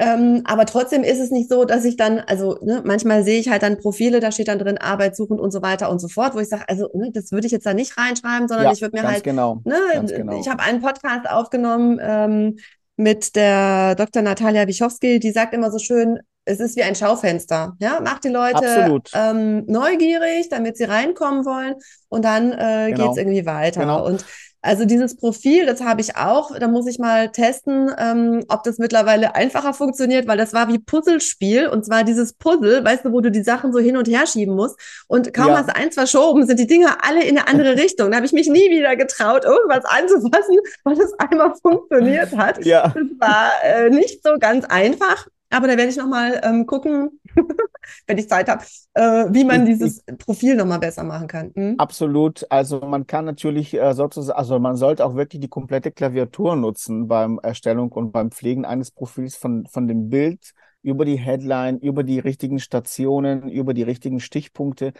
Ähm, 0.00 0.42
aber 0.44 0.64
trotzdem 0.64 1.02
ist 1.02 1.18
es 1.18 1.32
nicht 1.32 1.50
so, 1.50 1.64
dass 1.64 1.84
ich 1.84 1.96
dann, 1.96 2.20
also 2.20 2.56
ne, 2.62 2.82
manchmal 2.84 3.24
sehe 3.24 3.40
ich 3.40 3.48
halt 3.48 3.62
dann 3.62 3.78
Profile, 3.78 4.20
da 4.20 4.30
steht 4.30 4.46
dann 4.46 4.60
drin 4.60 4.78
Arbeit 4.78 5.16
suchen 5.16 5.40
und 5.40 5.50
so 5.50 5.60
weiter 5.60 5.90
und 5.90 5.98
so 5.98 6.06
fort, 6.06 6.36
wo 6.36 6.38
ich 6.38 6.48
sage, 6.48 6.68
also 6.68 6.88
ne, 6.94 7.10
das 7.12 7.32
würde 7.32 7.46
ich 7.46 7.52
jetzt 7.52 7.66
da 7.66 7.74
nicht 7.74 7.98
reinschreiben, 7.98 8.46
sondern 8.46 8.66
ja, 8.66 8.72
ich 8.72 8.80
würde 8.80 8.96
mir 8.96 9.06
halt, 9.06 9.24
genau, 9.24 9.60
ne, 9.64 9.76
genau. 10.06 10.38
ich 10.38 10.48
habe 10.48 10.62
einen 10.62 10.80
Podcast 10.80 11.28
aufgenommen 11.28 11.98
ähm, 12.00 12.58
mit 12.96 13.34
der 13.34 13.96
Dr. 13.96 14.22
Natalia 14.22 14.68
Wichowski, 14.68 15.18
die 15.18 15.32
sagt 15.32 15.52
immer 15.52 15.72
so 15.72 15.80
schön, 15.80 16.20
es 16.44 16.60
ist 16.60 16.76
wie 16.76 16.82
ein 16.82 16.94
Schaufenster. 16.94 17.74
Ja, 17.78 18.00
macht 18.00 18.24
die 18.24 18.28
Leute 18.28 19.00
ähm, 19.14 19.64
neugierig, 19.66 20.48
damit 20.48 20.76
sie 20.76 20.84
reinkommen 20.84 21.44
wollen 21.44 21.74
und 22.08 22.24
dann 22.24 22.52
äh, 22.52 22.92
genau. 22.92 23.02
geht 23.04 23.10
es 23.12 23.16
irgendwie 23.18 23.46
weiter. 23.46 23.80
Genau. 23.80 24.06
Und 24.06 24.24
also 24.60 24.84
dieses 24.84 25.16
Profil, 25.16 25.66
das 25.66 25.80
habe 25.80 26.00
ich 26.00 26.16
auch. 26.16 26.56
Da 26.58 26.66
muss 26.66 26.86
ich 26.88 26.98
mal 26.98 27.30
testen, 27.30 27.90
ähm, 27.96 28.44
ob 28.48 28.64
das 28.64 28.78
mittlerweile 28.78 29.34
einfacher 29.36 29.72
funktioniert, 29.72 30.26
weil 30.26 30.36
das 30.36 30.52
war 30.52 30.68
wie 30.68 30.78
Puzzlespiel. 30.78 31.68
Und 31.68 31.86
zwar 31.86 32.02
dieses 32.02 32.32
Puzzle, 32.32 32.84
weißt 32.84 33.04
du, 33.04 33.12
wo 33.12 33.20
du 33.20 33.30
die 33.30 33.42
Sachen 33.42 33.72
so 33.72 33.78
hin 33.78 33.96
und 33.96 34.08
her 34.08 34.26
schieben 34.26 34.56
musst. 34.56 34.76
Und 35.06 35.32
kaum 35.32 35.48
ja. 35.48 35.58
hast 35.58 35.68
du 35.68 35.76
eins 35.76 35.94
verschoben, 35.94 36.44
sind 36.46 36.58
die 36.58 36.66
Dinger 36.66 36.98
alle 37.02 37.22
in 37.22 37.38
eine 37.38 37.46
andere 37.46 37.76
Richtung. 37.82 38.10
Da 38.10 38.16
habe 38.16 38.26
ich 38.26 38.32
mich 38.32 38.48
nie 38.48 38.68
wieder 38.70 38.96
getraut, 38.96 39.44
irgendwas 39.44 39.84
anzufassen, 39.84 40.58
weil 40.82 40.96
das 40.96 41.12
einmal 41.18 41.54
funktioniert 41.62 42.36
hat. 42.36 42.64
Ja. 42.64 42.88
Das 42.88 43.04
war 43.20 43.50
äh, 43.62 43.90
nicht 43.90 44.24
so 44.24 44.38
ganz 44.40 44.64
einfach. 44.64 45.28
Aber 45.50 45.66
da 45.66 45.76
werde 45.76 45.88
ich 45.90 45.96
nochmal 45.96 46.40
ähm, 46.44 46.66
gucken, 46.66 47.20
wenn 48.06 48.18
ich 48.18 48.28
Zeit 48.28 48.48
habe, 48.48 48.64
äh, 48.94 49.26
wie 49.32 49.44
man 49.44 49.64
dieses 49.64 50.02
Profil 50.18 50.56
nochmal 50.56 50.78
besser 50.78 51.04
machen 51.04 51.26
kann. 51.26 51.52
Hm? 51.54 51.74
Absolut. 51.78 52.46
Also 52.50 52.80
man 52.80 53.06
kann 53.06 53.24
natürlich 53.24 53.74
äh, 53.74 53.94
sozusagen, 53.94 54.38
also 54.38 54.58
man 54.58 54.76
sollte 54.76 55.04
auch 55.06 55.14
wirklich 55.14 55.40
die 55.40 55.48
komplette 55.48 55.90
Klaviatur 55.90 56.54
nutzen 56.56 57.08
beim 57.08 57.38
Erstellung 57.42 57.90
und 57.92 58.12
beim 58.12 58.30
Pflegen 58.30 58.64
eines 58.66 58.90
Profils 58.90 59.36
von, 59.36 59.66
von 59.66 59.88
dem 59.88 60.10
Bild 60.10 60.52
über 60.82 61.04
die 61.04 61.16
Headline, 61.16 61.78
über 61.78 62.02
die 62.02 62.18
richtigen 62.18 62.58
Stationen, 62.58 63.48
über 63.48 63.72
die 63.74 63.82
richtigen 63.82 64.20
Stichpunkte. 64.20 64.92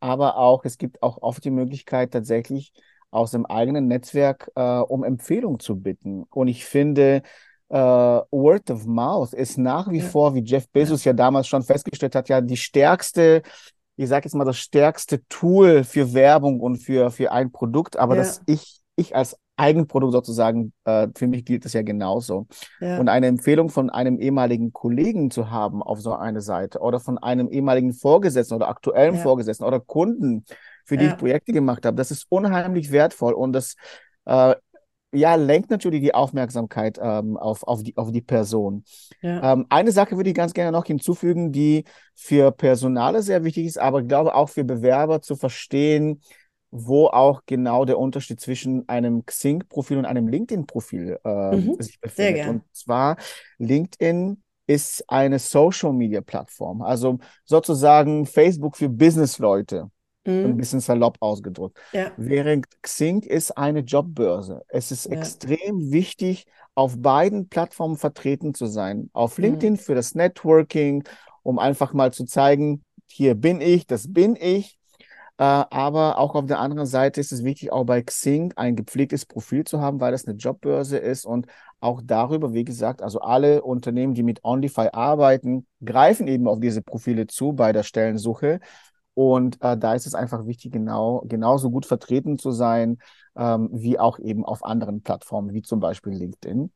Aber 0.00 0.36
auch, 0.36 0.64
es 0.64 0.76
gibt 0.76 1.02
auch 1.02 1.22
oft 1.22 1.44
die 1.44 1.50
Möglichkeit, 1.50 2.12
tatsächlich 2.12 2.72
aus 3.10 3.30
dem 3.30 3.46
eigenen 3.46 3.86
Netzwerk 3.86 4.50
äh, 4.54 4.78
um 4.78 5.02
Empfehlung 5.02 5.60
zu 5.60 5.80
bitten. 5.80 6.24
Und 6.30 6.48
ich 6.48 6.64
finde, 6.64 7.22
äh, 7.74 7.76
Word 8.30 8.70
of 8.70 8.86
Mouth 8.86 9.32
ist 9.32 9.58
nach 9.58 9.90
wie 9.90 9.98
ja. 9.98 10.04
vor, 10.04 10.34
wie 10.36 10.44
Jeff 10.44 10.68
Bezos 10.70 11.02
ja. 11.02 11.10
ja 11.10 11.16
damals 11.16 11.48
schon 11.48 11.64
festgestellt 11.64 12.14
hat, 12.14 12.28
ja 12.28 12.40
die 12.40 12.56
stärkste, 12.56 13.42
ich 13.96 14.08
sage 14.08 14.26
jetzt 14.26 14.34
mal 14.34 14.44
das 14.44 14.58
stärkste 14.58 15.26
Tool 15.28 15.82
für 15.82 16.14
Werbung 16.14 16.60
und 16.60 16.76
für, 16.76 17.10
für 17.10 17.32
ein 17.32 17.50
Produkt, 17.50 17.96
aber 17.96 18.14
ja. 18.14 18.22
dass 18.22 18.42
ich, 18.46 18.78
ich 18.94 19.16
als 19.16 19.36
Eigenprodukt 19.56 20.12
sozusagen, 20.12 20.72
äh, 20.84 21.08
für 21.16 21.26
mich 21.26 21.44
gilt 21.44 21.64
das 21.64 21.72
ja 21.72 21.82
genauso. 21.82 22.46
Und 22.98 23.08
eine 23.08 23.26
Empfehlung 23.26 23.70
von 23.70 23.90
einem 23.90 24.20
ehemaligen 24.20 24.72
Kollegen 24.72 25.32
zu 25.32 25.50
haben 25.50 25.82
auf 25.82 26.00
so 26.00 26.12
eine 26.14 26.42
Seite 26.42 26.78
oder 26.78 27.00
von 27.00 27.18
einem 27.18 27.48
ehemaligen 27.48 27.92
Vorgesetzten 27.92 28.54
oder 28.54 28.68
aktuellen. 28.68 29.16
Vorgesetzten 29.16 29.64
oder 29.64 29.80
Kunden, 29.80 30.44
für 30.84 30.96
die 30.96 31.06
ich 31.06 31.16
Projekte 31.16 31.52
gemacht 31.52 31.86
habe, 31.86 31.96
das 31.96 32.10
ist 32.10 32.26
unheimlich 32.28 32.92
wertvoll 32.92 33.32
und 33.32 33.52
das 33.52 33.74
äh, 34.26 34.54
ja, 35.14 35.34
lenkt 35.36 35.70
natürlich 35.70 36.02
die 36.02 36.14
Aufmerksamkeit 36.14 36.98
ähm, 37.00 37.36
auf, 37.36 37.62
auf, 37.62 37.82
die, 37.82 37.96
auf 37.96 38.10
die 38.12 38.20
Person. 38.20 38.84
Ja. 39.22 39.52
Ähm, 39.52 39.66
eine 39.68 39.92
Sache 39.92 40.16
würde 40.16 40.30
ich 40.30 40.36
ganz 40.36 40.52
gerne 40.52 40.72
noch 40.72 40.86
hinzufügen, 40.86 41.52
die 41.52 41.84
für 42.14 42.50
Personale 42.52 43.22
sehr 43.22 43.44
wichtig 43.44 43.66
ist, 43.66 43.78
aber 43.78 44.00
ich 44.00 44.08
glaube 44.08 44.34
auch 44.34 44.48
für 44.48 44.64
Bewerber 44.64 45.22
zu 45.22 45.36
verstehen, 45.36 46.20
wo 46.70 47.06
auch 47.06 47.42
genau 47.46 47.84
der 47.84 47.98
Unterschied 47.98 48.40
zwischen 48.40 48.88
einem 48.88 49.24
Xing-Profil 49.24 49.98
und 49.98 50.06
einem 50.06 50.26
LinkedIn-Profil 50.26 51.18
äh, 51.24 51.56
mhm. 51.56 51.76
sich 51.80 52.00
befindet. 52.00 52.48
Und 52.48 52.62
zwar 52.72 53.16
LinkedIn 53.58 54.42
ist 54.66 55.04
eine 55.08 55.38
Social-Media-Plattform, 55.38 56.82
also 56.82 57.18
sozusagen 57.44 58.26
Facebook 58.26 58.76
für 58.76 58.88
Business-Leute. 58.88 59.90
Mhm. 60.26 60.44
Ein 60.46 60.56
bisschen 60.56 60.80
salopp 60.80 61.18
ausgedrückt. 61.20 61.78
Ja. 61.92 62.12
Während 62.16 62.66
Xing 62.82 63.22
ist 63.22 63.56
eine 63.58 63.80
Jobbörse. 63.80 64.62
Es 64.68 64.90
ist 64.90 65.06
ja. 65.06 65.12
extrem 65.12 65.92
wichtig, 65.92 66.46
auf 66.74 67.00
beiden 67.00 67.48
Plattformen 67.48 67.96
vertreten 67.96 68.54
zu 68.54 68.66
sein. 68.66 69.10
Auf 69.12 69.38
mhm. 69.38 69.44
LinkedIn 69.44 69.72
mhm. 69.74 69.78
für 69.78 69.94
das 69.94 70.14
Networking, 70.14 71.04
um 71.42 71.58
einfach 71.58 71.92
mal 71.92 72.12
zu 72.12 72.24
zeigen, 72.24 72.84
hier 73.06 73.34
bin 73.34 73.60
ich, 73.60 73.86
das 73.86 74.12
bin 74.12 74.36
ich. 74.36 74.78
Äh, 75.36 75.42
aber 75.42 76.18
auch 76.18 76.34
auf 76.36 76.46
der 76.46 76.60
anderen 76.60 76.86
Seite 76.86 77.20
ist 77.20 77.32
es 77.32 77.44
wichtig, 77.44 77.72
auch 77.72 77.84
bei 77.84 78.02
Xing 78.02 78.52
ein 78.56 78.76
gepflegtes 78.76 79.26
Profil 79.26 79.64
zu 79.64 79.80
haben, 79.80 80.00
weil 80.00 80.12
das 80.12 80.26
eine 80.26 80.36
Jobbörse 80.36 80.96
ist 80.96 81.26
und 81.26 81.46
auch 81.80 82.00
darüber, 82.02 82.54
wie 82.54 82.64
gesagt, 82.64 83.02
also 83.02 83.20
alle 83.20 83.62
Unternehmen, 83.62 84.14
die 84.14 84.22
mit 84.22 84.42
OnlyFi 84.44 84.88
arbeiten, 84.92 85.66
greifen 85.84 86.28
eben 86.28 86.48
auf 86.48 86.60
diese 86.60 86.82
Profile 86.82 87.26
zu 87.26 87.52
bei 87.52 87.72
der 87.72 87.82
Stellensuche 87.82 88.60
und 89.14 89.62
äh, 89.62 89.76
da 89.76 89.94
ist 89.94 90.06
es 90.06 90.14
einfach 90.14 90.46
wichtig, 90.46 90.72
genau, 90.72 91.22
genauso 91.26 91.70
gut 91.70 91.86
vertreten 91.86 92.38
zu 92.38 92.50
sein, 92.50 92.98
ähm, 93.36 93.70
wie 93.72 93.98
auch 93.98 94.18
eben 94.18 94.44
auf 94.44 94.64
anderen 94.64 95.02
Plattformen, 95.02 95.54
wie 95.54 95.62
zum 95.62 95.80
Beispiel 95.80 96.12
LinkedIn. 96.12 96.70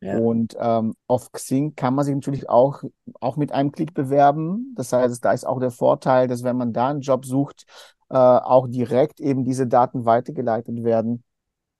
Ja. 0.00 0.18
Und 0.18 0.54
ähm, 0.58 0.94
auf 1.06 1.32
Xing 1.32 1.76
kann 1.76 1.94
man 1.94 2.04
sich 2.04 2.14
natürlich 2.14 2.48
auch, 2.48 2.82
auch 3.20 3.36
mit 3.36 3.52
einem 3.52 3.72
Klick 3.72 3.94
bewerben. 3.94 4.74
Das 4.76 4.92
heißt, 4.92 5.24
da 5.24 5.32
ist 5.32 5.46
auch 5.46 5.60
der 5.60 5.70
Vorteil, 5.70 6.28
dass 6.28 6.42
wenn 6.44 6.56
man 6.56 6.72
da 6.72 6.88
einen 6.88 7.00
Job 7.00 7.24
sucht, 7.24 7.64
äh, 8.10 8.16
auch 8.16 8.68
direkt 8.68 9.20
eben 9.20 9.44
diese 9.44 9.66
Daten 9.66 10.04
weitergeleitet 10.04 10.84
werden. 10.84 11.24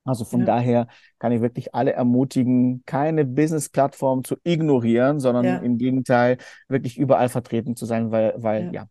Also 0.04 0.24
von 0.24 0.40
ja. 0.40 0.46
daher 0.46 0.86
kann 1.18 1.32
ich 1.32 1.40
wirklich 1.40 1.74
alle 1.74 1.92
ermutigen, 1.92 2.82
keine 2.86 3.24
Business-Plattform 3.24 4.22
zu 4.22 4.36
ignorieren, 4.44 5.18
sondern 5.18 5.44
ja. 5.44 5.56
im 5.58 5.78
Gegenteil 5.78 6.38
wirklich 6.68 6.98
überall 6.98 7.28
vertreten 7.28 7.74
zu 7.74 7.86
sein, 7.86 8.10
weil, 8.10 8.34
weil 8.36 8.74
ja, 8.74 8.86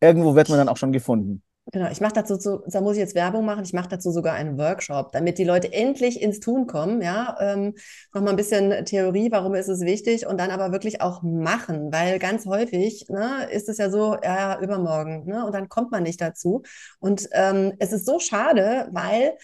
irgendwo 0.00 0.34
wird 0.34 0.48
man 0.48 0.58
dann 0.58 0.68
auch 0.68 0.76
schon 0.76 0.92
gefunden. 0.92 1.42
Genau, 1.72 1.90
ich 1.90 2.00
mache 2.00 2.12
dazu, 2.12 2.36
so, 2.36 2.62
da 2.68 2.80
muss 2.80 2.92
ich 2.92 3.00
jetzt 3.00 3.16
Werbung 3.16 3.44
machen, 3.44 3.64
ich 3.64 3.72
mache 3.72 3.88
dazu 3.88 4.12
sogar 4.12 4.34
einen 4.34 4.56
Workshop, 4.56 5.10
damit 5.10 5.36
die 5.36 5.44
Leute 5.44 5.72
endlich 5.72 6.22
ins 6.22 6.38
Tun 6.38 6.68
kommen, 6.68 7.02
ja, 7.02 7.36
ähm, 7.40 7.74
nochmal 8.14 8.34
ein 8.34 8.36
bisschen 8.36 8.84
Theorie, 8.84 9.32
warum 9.32 9.54
ist 9.56 9.66
es 9.66 9.80
wichtig 9.80 10.28
und 10.28 10.38
dann 10.38 10.52
aber 10.52 10.70
wirklich 10.70 11.00
auch 11.00 11.22
machen, 11.22 11.92
weil 11.92 12.20
ganz 12.20 12.46
häufig 12.46 13.06
ne, 13.08 13.48
ist 13.50 13.68
es 13.68 13.78
ja 13.78 13.90
so, 13.90 14.16
ja, 14.22 14.60
übermorgen, 14.60 15.26
ne, 15.26 15.44
und 15.44 15.52
dann 15.56 15.68
kommt 15.68 15.90
man 15.90 16.04
nicht 16.04 16.20
dazu 16.20 16.62
und 17.00 17.28
ähm, 17.32 17.72
es 17.80 17.92
ist 17.92 18.06
so 18.06 18.20
schade, 18.20 18.86
weil 18.92 19.36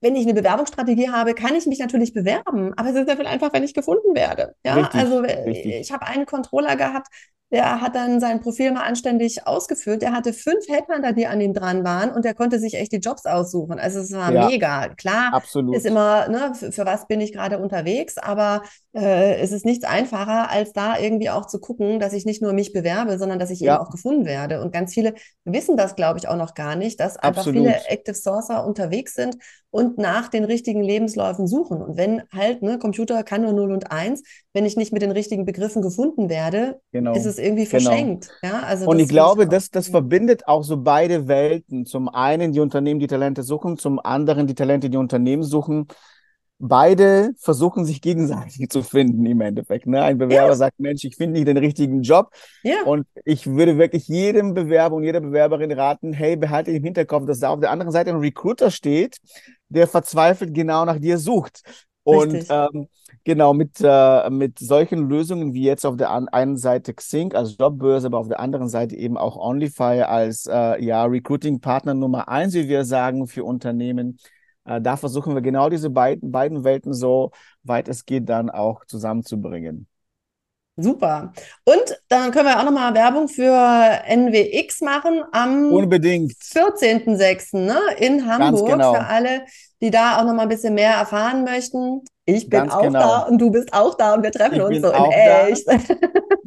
wenn 0.00 0.14
ich 0.14 0.26
eine 0.26 0.34
Bewerbungsstrategie 0.34 1.08
habe, 1.08 1.34
kann 1.34 1.54
ich 1.54 1.66
mich 1.66 1.78
natürlich 1.78 2.12
bewerben, 2.12 2.74
aber 2.76 2.90
es 2.90 2.96
ist 2.96 3.08
ja 3.08 3.16
viel 3.16 3.26
einfach, 3.26 3.52
wenn 3.54 3.64
ich 3.64 3.74
gefunden 3.74 4.14
werde. 4.14 4.54
Ja, 4.62 4.74
richtig, 4.74 5.00
also 5.00 5.20
richtig. 5.20 5.74
ich 5.74 5.90
habe 5.90 6.06
einen 6.06 6.26
Controller 6.26 6.76
gehabt, 6.76 7.08
der 7.50 7.80
hat 7.80 7.94
dann 7.96 8.20
sein 8.20 8.40
Profil 8.40 8.72
mal 8.72 8.82
anständig 8.84 9.46
ausgefüllt. 9.46 10.02
Der 10.02 10.12
hatte 10.12 10.32
fünf 10.34 10.68
Headhunter, 10.68 11.12
die 11.12 11.26
an 11.26 11.40
ihm 11.40 11.54
dran 11.54 11.84
waren 11.84 12.10
und 12.12 12.24
der 12.24 12.34
konnte 12.34 12.58
sich 12.58 12.74
echt 12.74 12.92
die 12.92 12.98
Jobs 12.98 13.24
aussuchen. 13.26 13.78
Also 13.78 14.00
es 14.00 14.12
war 14.12 14.32
Ja, 14.32 14.32
mega. 14.32 14.88
Klar 14.90 15.32
absolut. 15.32 15.80
ist 15.80 15.86
immer, 15.86 16.28
ne, 16.28 16.52
für, 16.54 16.72
für 16.72 16.86
was 16.86 17.06
bin 17.08 17.20
ich 17.20 17.32
gerade 17.32 17.58
unterwegs, 17.58 18.16
aber 18.18 18.62
äh, 18.94 19.36
es 19.40 19.52
ist 19.52 19.66
nichts 19.66 19.84
einfacher, 19.84 20.50
als 20.50 20.72
da 20.72 20.98
irgendwie 20.98 21.30
auch 21.30 21.46
zu 21.46 21.60
gucken, 21.60 22.00
dass 22.00 22.14
ich 22.14 22.24
nicht 22.24 22.40
nur 22.42 22.52
mich 22.54 22.72
bewerbe, 22.72 23.18
sondern 23.18 23.38
dass 23.38 23.50
ich 23.50 23.62
eben 23.62 23.76
Ja, 23.76 23.78
auch 23.78 23.90
gefunden 23.90 24.24
werde. 24.24 24.62
Und 24.62 24.72
ganz 24.72 24.94
viele 24.94 25.14
wissen 25.44 25.76
das, 25.76 25.94
glaube 25.96 26.18
ich, 26.18 26.28
auch 26.28 26.36
noch 26.36 26.54
gar 26.54 26.74
nicht, 26.76 27.00
dass 27.00 27.16
einfach 27.18 27.48
viele 27.50 27.70
absolut. 27.70 27.88
Active 27.88 28.14
Sourcer 28.14 28.64
unterwegs 28.66 29.14
sind 29.14 29.36
und 29.70 29.98
nach 29.98 30.28
den 30.28 30.44
richtigen 30.44 30.82
Lebensläufen 30.82 31.46
suchen. 31.46 31.82
Und 31.82 31.96
wenn 31.96 32.22
halt, 32.34 32.62
ne, 32.62 32.78
Computer 32.78 33.22
kann 33.22 33.42
nur 33.42 33.52
0 33.52 33.72
und 33.72 33.92
1, 33.92 34.22
wenn 34.58 34.66
ich 34.66 34.76
nicht 34.76 34.92
mit 34.92 35.02
den 35.02 35.12
richtigen 35.12 35.44
Begriffen 35.46 35.82
gefunden 35.82 36.28
werde, 36.28 36.80
ist 37.12 37.24
Genau, 37.24 37.26
es 37.26 37.38
irgendwie 37.38 37.66
genau. 37.68 37.80
verschenkt. 37.88 38.30
Ja, 38.42 38.60
also 38.62 38.86
Und 38.86 38.98
ich 39.00 39.08
ich 39.08 39.08
glaube, 39.08 39.46
auch. 39.46 39.48
das, 39.48 39.70
das 39.70 39.88
verbindet 39.88 40.48
auch 40.48 40.62
so 40.64 40.78
beide 40.82 41.28
Welten. 41.28 41.86
Zum 41.86 42.08
einen 42.08 42.52
die 42.52 42.60
Unternehmen, 42.60 43.00
die 43.00 43.06
Talente 43.06 43.42
suchen, 43.42 43.78
zum 43.78 44.00
anderen 44.00 44.46
die 44.46 44.54
Talente, 44.54 44.90
die 44.90 44.96
Unternehmen 44.96 45.42
suchen. 45.42 45.88
Beide 46.58 47.32
versuchen 47.38 47.84
sich 47.84 48.02
gegenseitig 48.02 48.68
zu 48.70 48.82
finden 48.82 49.26
im 49.26 49.40
Endeffekt. 49.42 49.86
Ne? 49.86 50.02
Ein 50.02 50.18
Bewerber 50.18 50.54
Ja, 50.54 50.56
sagt, 50.56 50.80
Mensch, 50.80 51.04
ich 51.04 51.16
finde 51.16 51.34
nicht 51.34 51.48
den 51.48 51.58
richtigen 51.58 52.02
Job. 52.02 52.30
ja, 52.62 52.78
Und 52.82 53.06
ich 53.24 53.46
würde 53.46 53.78
wirklich 53.78 54.08
jedem 54.08 54.54
Bewerber 54.54 54.96
und 54.96 55.04
jeder 55.04 55.20
Bewerberin 55.20 55.72
raten, 55.72 56.12
hey, 56.14 56.36
behalte 56.36 56.72
im 56.72 56.84
Hinterkopf, 56.84 57.26
dass 57.26 57.40
da 57.40 57.50
auf 57.50 57.60
der 57.60 57.70
anderen 57.72 57.92
Seite 57.92 58.10
ein 58.10 58.16
Recruiter 58.18 58.70
steht, 58.70 59.18
der 59.68 59.86
verzweifelt 59.88 60.54
genau 60.54 60.84
nach 60.84 60.98
dir 60.98 61.18
sucht. 61.18 61.62
Und 62.08 62.46
ähm, 62.48 62.88
genau 63.24 63.52
mit, 63.52 63.76
äh, 63.82 64.30
mit 64.30 64.58
solchen 64.58 65.08
Lösungen 65.08 65.52
wie 65.52 65.62
jetzt 65.62 65.84
auf 65.84 65.96
der 65.96 66.10
einen 66.10 66.56
Seite 66.56 66.94
Xing 66.94 67.34
als 67.34 67.56
Jobbörse, 67.58 68.06
aber 68.06 68.18
auf 68.18 68.28
der 68.28 68.40
anderen 68.40 68.68
Seite 68.68 68.96
eben 68.96 69.18
auch 69.18 69.36
OnlyFy 69.36 70.02
als 70.02 70.46
äh, 70.46 70.82
ja, 70.82 71.04
Recruiting-Partner 71.04 71.94
Nummer 71.94 72.28
eins, 72.28 72.54
wie 72.54 72.68
wir 72.68 72.84
sagen, 72.84 73.26
für 73.26 73.44
Unternehmen. 73.44 74.18
Äh, 74.64 74.80
da 74.80 74.96
versuchen 74.96 75.34
wir 75.34 75.42
genau 75.42 75.68
diese 75.68 75.90
beiden, 75.90 76.32
beiden 76.32 76.64
Welten 76.64 76.94
so 76.94 77.30
weit 77.62 77.88
es 77.88 78.06
geht 78.06 78.28
dann 78.28 78.48
auch 78.48 78.84
zusammenzubringen. 78.86 79.86
Super. 80.80 81.32
Und 81.64 82.00
dann 82.08 82.30
können 82.30 82.46
wir 82.46 82.60
auch 82.60 82.64
nochmal 82.64 82.94
Werbung 82.94 83.28
für 83.28 83.52
NWX 84.06 84.80
machen 84.80 85.24
am 85.32 85.72
Unbedingt, 85.72 86.32
14.06. 86.32 87.58
Ne, 87.58 87.78
in 87.98 88.24
Hamburg 88.24 88.66
für 88.66 88.76
genau, 88.76 88.92
alle, 88.92 89.42
die 89.80 89.90
da 89.90 90.18
auch 90.18 90.24
nochmal 90.24 90.46
ein 90.46 90.48
bisschen 90.48 90.74
mehr 90.74 90.94
erfahren 90.94 91.44
möchten. 91.44 92.02
Ich 92.24 92.48
bin 92.48 92.60
ganz 92.60 92.72
auch 92.72 92.82
da 92.82 92.88
genau. 92.88 93.28
und 93.28 93.38
du 93.38 93.50
bist 93.50 93.72
auch 93.72 93.94
da 93.94 94.14
und 94.14 94.22
wir 94.22 94.32
treffen 94.32 94.56
Ich 94.56 94.62
uns 94.62 94.80
so 94.82 94.88
in 94.88 94.92
da. 94.92 95.46
echt. 95.46 95.66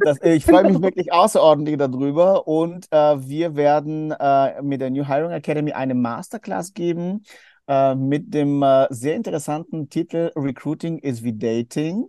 Das, 0.04 0.18
ich 0.22 0.46
freue 0.46 0.64
mich 0.64 0.82
wirklich 0.82 1.14
außerordentlich 1.14 1.78
darüber 1.78 2.48
und 2.48 2.88
äh, 2.92 3.28
wir 3.28 3.56
werden 3.56 4.12
äh, 4.12 4.62
mit 4.62 4.82
der 4.82 4.90
New 4.90 5.08
Hiring 5.08 5.32
Academy 5.32 5.72
eine 5.74 5.94
Masterclass 5.96 6.74
geben 6.74 7.24
äh, 7.68 7.96
mit 7.96 8.34
dem 8.34 8.64
äh, 8.64 8.88
sehr 8.90 9.16
interessanten 9.16 9.90
Titel 9.90 10.32
Recruiting 10.36 11.00
is 11.00 11.24
wie 11.24 11.34
Dating. 11.34 12.08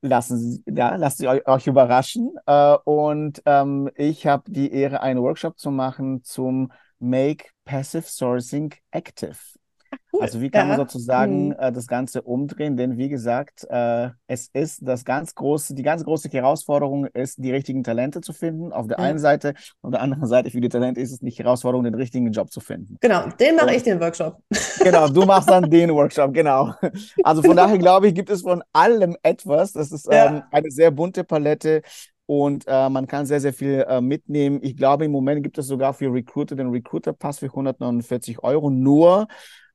Lassen 0.00 0.38
Sie, 0.38 0.62
ja, 0.72 1.10
Sie 1.10 1.26
euch, 1.26 1.46
euch 1.48 1.66
überraschen. 1.66 2.30
Äh, 2.46 2.76
und 2.84 3.42
ähm, 3.46 3.90
ich 3.96 4.26
habe 4.26 4.50
die 4.50 4.72
Ehre, 4.72 5.00
einen 5.00 5.20
Workshop 5.20 5.58
zu 5.58 5.70
machen 5.70 6.22
zum 6.22 6.72
Make 7.00 7.46
Passive 7.64 8.04
Sourcing 8.06 8.74
Active. 8.92 9.57
Cool. 10.18 10.22
Also 10.24 10.40
wie 10.40 10.50
kann 10.50 10.68
man 10.68 10.78
Ja. 10.78 10.84
sozusagen 10.84 11.50
Hm. 11.52 11.56
äh, 11.60 11.72
das 11.72 11.86
Ganze 11.86 12.22
umdrehen? 12.22 12.76
Denn 12.76 12.96
wie 12.98 13.08
gesagt, 13.08 13.64
äh, 13.70 14.08
es 14.26 14.48
ist 14.52 14.80
das 14.86 15.04
ganz 15.04 15.34
große, 15.34 15.74
die 15.74 15.82
ganz 15.82 16.02
große 16.04 16.28
Herausforderung 16.28 17.06
ist, 17.06 17.36
die 17.42 17.52
richtigen 17.52 17.84
Talente 17.84 18.20
zu 18.20 18.32
finden. 18.32 18.72
Auf 18.72 18.88
der 18.88 18.98
einen 18.98 19.18
Ja. 19.18 19.22
Seite, 19.22 19.54
auf 19.82 19.90
der 19.92 20.00
anderen 20.02 20.26
Seite 20.26 20.50
für 20.50 20.60
die 20.60 20.68
Talente 20.68 21.00
ist 21.00 21.12
es 21.12 21.22
nicht 21.22 21.38
die 21.38 21.44
Herausforderung, 21.44 21.84
den 21.84 21.94
richtigen 21.94 22.30
Job 22.32 22.50
zu 22.50 22.60
finden. 22.60 22.96
Genau, 23.00 23.28
den 23.38 23.56
mache 23.56 23.74
ich 23.74 23.82
den 23.84 24.00
Workshop. 24.00 24.38
genau, 24.82 25.08
du 25.08 25.24
machst 25.24 25.48
dann 25.48 25.70
den 25.70 25.90
Workshop, 25.94 26.32
genau. 26.34 26.74
Also 27.22 27.42
von 27.42 27.56
daher 27.56 27.78
glaube 27.78 28.08
ich, 28.08 28.14
gibt 28.14 28.30
es 28.30 28.42
von 28.42 28.62
allem 28.72 29.16
etwas. 29.22 29.72
Das 29.72 29.92
ist 29.92 30.06
ähm, 30.10 30.12
Ja. 30.36 30.48
eine 30.50 30.70
sehr 30.70 30.90
bunte 30.90 31.24
Palette. 31.24 31.82
Und 32.30 32.64
äh, 32.66 32.90
man 32.90 33.06
kann 33.06 33.24
sehr, 33.24 33.40
sehr 33.40 33.54
viel 33.54 33.86
äh, 33.88 34.02
mitnehmen. 34.02 34.58
Ich 34.62 34.76
glaube, 34.76 35.06
im 35.06 35.12
Moment 35.12 35.42
gibt 35.42 35.56
es 35.56 35.66
sogar 35.66 35.94
für 35.94 36.12
Recruiter 36.12 36.56
den 36.56 36.68
Recruiter-Pass 36.68 37.38
für 37.38 37.46
149 37.46 38.42
Euro 38.42 38.68
nur. 38.68 39.28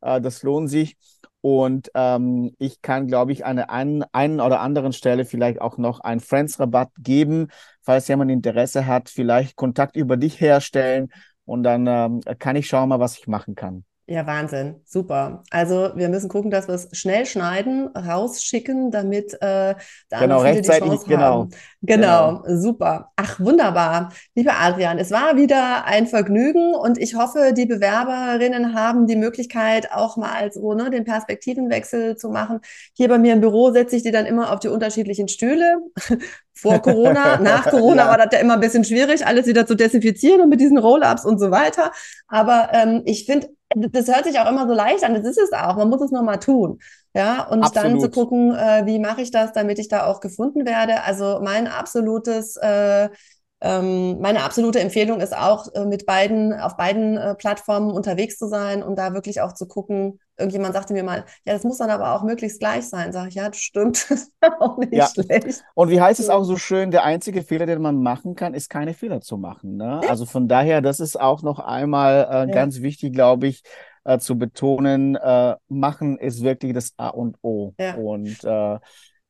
Äh, 0.04 0.22
das 0.22 0.44
lohnt 0.44 0.70
sich. 0.70 0.98
Und 1.42 1.92
ähm, 1.94 2.56
ich 2.58 2.82
kann, 2.82 3.08
glaube 3.08 3.34
ich, 3.34 3.46
an 3.46 3.58
der 3.58 3.70
einen, 3.70 4.04
einen 4.14 4.40
oder 4.40 4.62
anderen 4.62 4.94
Stelle 4.94 5.26
vielleicht 5.26 5.60
auch 5.60 5.78
noch 5.78 6.00
einen 6.00 6.22
Friends-Rabatt 6.22 6.92
geben, 7.00 7.48
falls 7.82 8.08
jemand 8.08 8.32
Interesse 8.32 8.86
hat, 8.88 9.10
vielleicht 9.10 9.56
Kontakt 9.58 9.96
über 9.98 10.16
dich 10.16 10.40
herstellen. 10.40 11.12
Und 11.46 11.64
dann 11.64 11.86
ähm, 11.88 12.22
kann 12.40 12.56
ich 12.56 12.68
schauen 12.68 12.88
mal, 12.90 13.00
was 13.02 13.18
ich 13.18 13.28
machen 13.28 13.56
kann. 13.56 13.84
Ja, 14.06 14.28
Wahnsinn. 14.28 14.82
Super. 14.86 15.44
Also 15.50 15.92
wir 15.96 16.10
müssen 16.10 16.28
gucken, 16.28 16.52
dass 16.52 16.68
wir 16.68 16.76
es 16.76 16.90
schnell 16.92 17.26
schneiden, 17.26 17.88
rausschicken, 17.88 18.92
damit 18.92 19.34
äh, 19.42 19.76
da 20.10 20.20
Genau, 20.20 20.40
viele 20.42 20.62
die 20.62 20.72
rechtzeitig, 20.72 20.90
Chance 20.90 21.06
genau, 21.08 21.22
haben. 21.22 21.50
genau. 21.82 22.44
Genau, 22.44 22.44
super. 22.48 23.12
Ach, 23.16 23.40
wunderbar. 23.40 24.12
Lieber 24.36 24.60
Adrian, 24.60 24.98
es 25.00 25.10
war 25.12 25.38
wieder 25.38 25.86
ein 25.86 26.08
Vergnügen 26.08 26.74
und 26.76 26.98
ich 26.98 27.16
hoffe, 27.16 27.54
die 27.56 27.66
Bewerberinnen 27.66 28.74
haben 28.74 29.08
die 29.08 29.16
Möglichkeit, 29.16 29.90
auch 29.94 30.18
mal 30.18 30.52
so, 30.52 30.74
ne, 30.74 30.90
den 30.90 31.06
Perspektivenwechsel 31.06 32.18
zu 32.18 32.30
machen. 32.30 32.60
Hier 32.94 33.08
bei 33.08 33.18
mir 33.18 33.34
im 33.34 33.42
Büro 33.42 33.72
setze 33.72 33.96
ich 33.96 34.04
die 34.04 34.12
dann 34.12 34.26
immer 34.26 34.52
auf 34.52 34.60
die 34.60 34.68
unterschiedlichen 34.68 35.30
Stühle. 35.30 35.78
Vor 36.56 36.82
Corona, 36.82 37.40
nach 37.40 37.68
Corona 37.70 38.08
war 38.08 38.18
Ja, 38.18 38.18
das 38.18 38.28
ja 38.34 38.40
immer 38.40 38.54
ein 38.54 38.60
bisschen 38.60 38.84
schwierig, 38.84 39.26
alles 39.26 39.48
wieder 39.48 39.66
zu 39.66 39.76
desinfizieren 39.76 40.42
und 40.42 40.50
mit 40.50 40.60
diesen 40.62 40.78
Roll-ups 40.78 41.26
und 41.26 41.40
so 41.40 41.52
weiter. 41.52 41.92
Aber 42.28 42.70
ähm, 42.74 43.02
ich 43.06 43.26
finde, 43.26 43.50
das 43.76 44.08
hört 44.08 44.26
sich 44.26 44.40
auch 44.40 44.50
immer 44.50 44.68
so 44.68 44.74
leicht 44.74 45.04
an. 45.04 45.14
Das 45.14 45.26
ist 45.26 45.38
es 45.38 45.52
auch. 45.54 45.76
Man 45.76 45.90
muss 45.90 46.02
es 46.02 46.12
nur 46.12 46.24
mal 46.24 46.38
tun. 46.38 46.80
Ja, 47.16 47.48
und 47.48 47.62
dann 47.76 48.00
zu 48.00 48.08
absolut. 48.08 48.12
gucken, 48.14 48.56
äh, 48.56 48.86
wie 48.86 49.00
mache 49.00 49.22
ich 49.22 49.32
das, 49.32 49.54
damit 49.54 49.80
ich 49.80 49.88
da 49.88 50.06
auch 50.08 50.20
gefunden 50.20 50.66
werde. 50.66 51.04
Also 51.04 51.40
mein 51.44 51.68
absolutes, 51.68 52.58
äh, 52.58 53.10
ähm, 53.62 54.20
meine 54.20 54.44
absolute 54.44 54.80
Empfehlung 54.80 55.22
ist 55.22 55.36
auch, 55.36 55.74
äh, 55.74 55.86
mit 55.86 56.06
beiden, 56.06 56.54
auf 56.54 56.76
beiden 56.76 57.18
äh, 57.18 57.36
Plattformen 57.36 57.92
unterwegs 57.92 58.38
zu 58.38 58.48
sein 58.48 58.84
und 58.84 58.98
da 58.98 59.14
wirklich 59.14 59.42
auch 59.42 59.54
zu 59.54 59.68
gucken. 59.68 60.20
Irgendjemand 60.38 60.74
sagte 60.74 60.94
mir 60.94 61.04
mal, 61.04 61.26
ja, 61.46 61.54
das 61.54 61.64
muss 61.64 61.78
dann 61.78 61.90
aber 61.90 62.14
auch 62.16 62.24
möglichst 62.24 62.60
gleich 62.60 62.88
sein. 62.88 63.12
Sag 63.14 63.28
ich, 63.30 63.36
ja, 63.36 63.50
das 63.50 63.58
stimmt. 63.58 64.06
Das 64.10 64.22
ist 64.24 64.34
auch 64.60 64.78
nicht 64.78 64.92
Ja. 64.92 65.10
schlecht. 65.10 65.64
Und 65.74 65.90
wie 65.90 66.02
heißt 66.02 66.20
es 66.20 66.30
auch 66.30 66.44
so 66.44 66.58
schön, 66.58 66.92
der 66.92 67.04
einzige 67.04 67.44
Fehler, 67.44 67.66
den 67.66 67.82
man 67.82 68.02
machen 68.02 68.36
kann, 68.36 68.54
ist 68.54 68.70
keine 68.70 68.94
Fehler 68.94 69.22
zu 69.22 69.38
machen. 69.38 69.78
Ne? 69.78 70.02
Ja, 70.02 70.10
Also 70.10 70.26
von 70.26 70.48
daher, 70.48 70.82
das 70.82 71.00
ist 71.00 71.20
auch 71.20 71.42
noch 71.44 71.60
einmal 71.60 72.28
äh, 72.48 72.52
ganz 72.52 72.82
wichtig, 72.82 73.14
glaube 73.14 73.48
ich, 73.48 73.64
äh, 74.04 74.20
zu 74.20 74.38
betonen, 74.38 75.16
äh, 75.16 75.56
machen 75.68 76.18
ist 76.18 76.44
wirklich 76.44 76.74
das 76.74 76.94
A 76.98 77.08
und 77.10 77.38
O. 77.42 77.74
ja. 77.78 77.96
Und 77.96 78.44
äh, 78.44 78.80